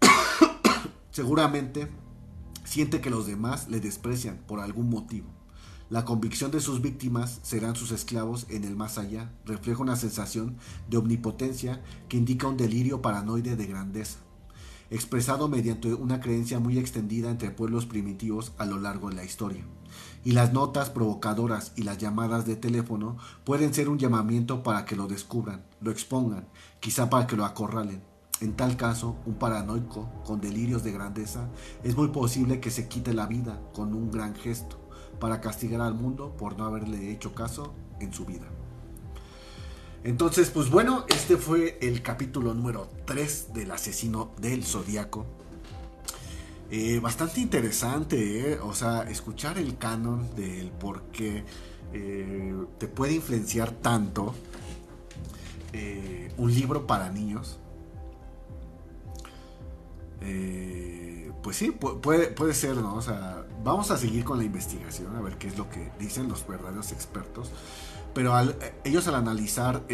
Seguramente 1.10 1.90
siente 2.64 3.00
que 3.00 3.10
los 3.10 3.26
demás 3.26 3.68
le 3.68 3.80
desprecian 3.80 4.38
por 4.46 4.60
algún 4.60 4.90
motivo. 4.90 5.28
La 5.88 6.04
convicción 6.04 6.50
de 6.52 6.60
sus 6.60 6.82
víctimas 6.82 7.40
serán 7.42 7.74
sus 7.74 7.90
esclavos 7.90 8.46
en 8.48 8.62
el 8.62 8.76
más 8.76 8.96
allá 8.96 9.32
refleja 9.44 9.82
una 9.82 9.96
sensación 9.96 10.56
de 10.88 10.98
omnipotencia 10.98 11.82
que 12.08 12.16
indica 12.16 12.46
un 12.46 12.56
delirio 12.56 13.02
paranoide 13.02 13.56
de 13.56 13.66
grandeza, 13.66 14.20
expresado 14.90 15.48
mediante 15.48 15.94
una 15.94 16.20
creencia 16.20 16.58
muy 16.58 16.78
extendida 16.78 17.30
entre 17.30 17.50
pueblos 17.50 17.86
primitivos 17.86 18.52
a 18.58 18.66
lo 18.66 18.78
largo 18.78 19.08
de 19.08 19.16
la 19.16 19.24
historia 19.24 19.64
y 20.24 20.32
las 20.32 20.52
notas 20.52 20.90
provocadoras 20.90 21.72
y 21.76 21.82
las 21.82 21.98
llamadas 21.98 22.46
de 22.46 22.56
teléfono 22.56 23.16
pueden 23.44 23.72
ser 23.72 23.88
un 23.88 23.98
llamamiento 23.98 24.62
para 24.62 24.84
que 24.84 24.96
lo 24.96 25.06
descubran, 25.06 25.64
lo 25.80 25.90
expongan, 25.90 26.48
quizá 26.80 27.08
para 27.08 27.26
que 27.26 27.36
lo 27.36 27.44
acorralen. 27.44 28.02
En 28.40 28.54
tal 28.54 28.76
caso, 28.76 29.16
un 29.26 29.34
paranoico 29.34 30.10
con 30.24 30.40
delirios 30.40 30.82
de 30.82 30.92
grandeza 30.92 31.50
es 31.84 31.96
muy 31.96 32.08
posible 32.08 32.60
que 32.60 32.70
se 32.70 32.88
quite 32.88 33.12
la 33.12 33.26
vida 33.26 33.60
con 33.74 33.94
un 33.94 34.10
gran 34.10 34.34
gesto 34.34 34.78
para 35.18 35.40
castigar 35.40 35.82
al 35.82 35.94
mundo 35.94 36.34
por 36.36 36.56
no 36.56 36.64
haberle 36.64 37.10
hecho 37.10 37.34
caso 37.34 37.74
en 38.00 38.12
su 38.14 38.24
vida. 38.24 38.46
Entonces, 40.02 40.48
pues 40.50 40.70
bueno, 40.70 41.04
este 41.08 41.36
fue 41.36 41.78
el 41.82 42.02
capítulo 42.02 42.54
número 42.54 42.88
3 43.04 43.52
del 43.52 43.70
asesino 43.70 44.30
del 44.40 44.64
zodiaco. 44.64 45.26
Eh, 46.70 47.00
bastante 47.00 47.40
interesante, 47.40 48.52
¿eh? 48.52 48.60
o 48.62 48.72
sea, 48.72 49.02
escuchar 49.02 49.58
el 49.58 49.76
canon 49.76 50.34
del 50.36 50.70
por 50.70 51.02
qué 51.10 51.44
eh, 51.92 52.54
te 52.78 52.86
puede 52.86 53.14
influenciar 53.14 53.72
tanto 53.72 54.34
un 56.38 56.54
libro 56.54 56.86
para 56.86 57.10
niños. 57.10 57.58
pues 61.42 61.56
sí, 61.56 61.70
puede, 61.70 62.28
puede 62.28 62.54
ser, 62.54 62.76
¿no? 62.76 62.94
O 62.94 63.02
sea, 63.02 63.44
vamos 63.62 63.90
a 63.90 63.96
seguir 63.96 64.24
con 64.24 64.38
la 64.38 64.44
investigación, 64.44 65.16
a 65.16 65.20
ver 65.20 65.36
qué 65.36 65.48
es 65.48 65.58
lo 65.58 65.68
que 65.68 65.90
dicen 65.98 66.28
los 66.28 66.46
verdaderos 66.46 66.92
expertos. 66.92 67.50
Pero 68.14 68.34
ellos 68.84 69.06
al 69.06 69.14
analizar 69.14 69.84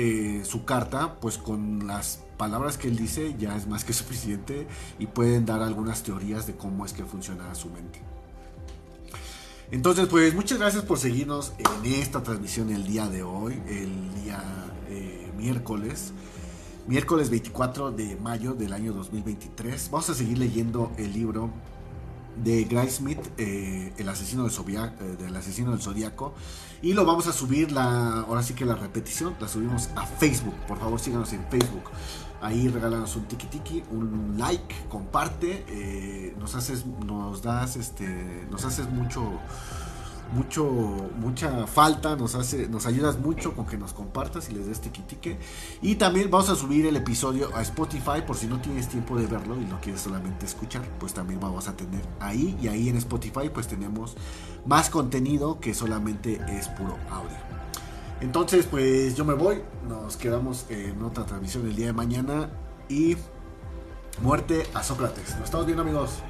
su 0.45 0.65
carta, 0.65 1.21
pues 1.21 1.39
con 1.39 1.87
las 1.87 2.21
palabras 2.37 2.77
que 2.77 2.89
él 2.89 2.97
dice 2.97 3.35
ya 3.39 3.57
es 3.57 3.67
más 3.67 3.85
que 3.85 3.93
suficiente 3.95 4.67
y 4.99 5.07
pueden 5.07 5.47
dar 5.47 5.63
algunas 5.63 6.03
teorías 6.03 6.47
de 6.47 6.55
cómo 6.55 6.85
es 6.85 6.93
que 6.93 7.05
funciona 7.05 7.55
su 7.55 7.69
mente. 7.71 8.01
Entonces, 9.71 10.07
pues 10.07 10.33
muchas 10.33 10.59
gracias 10.59 10.85
por 10.85 10.99
seguirnos 10.99 11.53
en 11.59 11.93
esta 11.93 12.23
transmisión 12.23 12.71
el 12.71 12.87
día 12.87 13.09
de 13.09 13.25
hoy, 13.25 13.61
el 13.69 14.15
día 14.23 14.41
eh, 14.89 15.33
miércoles, 15.37 16.13
miércoles 16.87 17.31
24 17.31 17.91
de 17.91 18.15
mayo 18.15 18.55
del 18.55 18.73
año 18.73 18.93
2023. 18.93 19.91
Vamos 19.91 20.09
a 20.09 20.15
seguir 20.15 20.39
leyendo 20.39 20.93
el 20.99 21.13
libro 21.13 21.51
de 22.43 22.65
Gray 22.65 22.91
Smith, 22.91 23.21
eh, 23.39 23.93
el 23.97 24.09
asesino 24.09 24.45
del, 24.45 24.53
eh, 24.53 25.17
del 25.19 25.37
asesino 25.37 25.71
del 25.71 25.81
zodiaco. 25.81 26.35
Y 26.83 26.93
lo 26.93 27.05
vamos 27.05 27.27
a 27.27 27.33
subir, 27.33 27.73
la, 27.73 28.21
ahora 28.21 28.43
sí 28.43 28.55
que 28.55 28.65
la 28.65 28.75
repetición, 28.75 29.35
la 29.41 29.49
subimos 29.49 29.89
a 29.97 30.07
Facebook. 30.07 30.55
Por 30.69 30.79
favor, 30.79 31.01
síganos 31.01 31.33
en 31.33 31.45
Facebook. 31.49 31.91
Ahí 32.43 32.69
regálanos 32.69 33.17
un 33.17 33.25
tiki 33.25 33.47
tiki, 33.47 33.83
un 33.91 34.35
like, 34.37 34.75
comparte, 34.89 35.65
eh, 35.69 36.35
nos 36.39 36.55
haces, 36.55 36.85
nos 36.87 37.43
das, 37.43 37.77
este, 37.77 38.47
nos 38.51 38.65
haces 38.65 38.91
mucho, 38.91 39.41
mucho, 40.33 40.65
mucha 41.19 41.67
falta, 41.67 42.17
nos 42.17 42.35
hace, 42.35 42.69
nos 42.69 42.87
ayudas 42.87 43.19
mucho 43.19 43.55
con 43.55 43.67
que 43.67 43.77
nos 43.77 43.93
compartas 43.93 44.49
y 44.51 44.55
les 44.55 44.67
des 44.67 44.81
tiki. 44.81 45.37
Y 45.83 45.97
también 45.97 46.31
vamos 46.31 46.49
a 46.51 46.57
subir 46.57 46.87
el 46.87 46.97
episodio 46.97 47.55
a 47.55 47.63
Spotify 47.63 48.23
por 48.27 48.37
si 48.37 48.47
no 48.47 48.61
tienes 48.61 48.89
tiempo 48.89 49.17
de 49.17 49.27
verlo 49.27 49.61
y 49.61 49.67
lo 49.67 49.81
quieres 49.81 50.01
solamente 50.01 50.47
escuchar, 50.47 50.83
pues 50.99 51.15
también 51.15 51.41
vamos 51.41 51.69
a 51.69 51.77
tener 51.77 52.03
ahí 52.21 52.57
y 52.61 52.69
ahí 52.69 52.89
en 52.89 52.97
Spotify 52.97 53.51
pues 53.53 53.69
tenemos 53.69 54.17
más 54.65 54.91
contenido 54.91 55.61
que 55.61 55.75
solamente 55.75 56.41
es 56.49 56.69
puro 56.69 56.97
audio. 57.11 57.37
Entonces, 58.21 58.67
pues 58.67 59.15
yo 59.15 59.25
me 59.25 59.35
voy. 59.35 59.63
Nos 59.89 60.17
quedamos 60.17 60.67
en 60.71 61.03
otra 61.03 61.27
transmisión 61.27 61.67
el 61.67 61.77
día 61.77 61.87
de 61.87 61.93
mañana. 61.93 62.51
Y 62.89 63.17
muerte 64.23 64.67
a 64.75 64.83
Sócrates. 64.83 65.35
Nos 65.35 65.45
estamos 65.45 65.67
viendo, 65.67 65.83
amigos. 65.83 66.23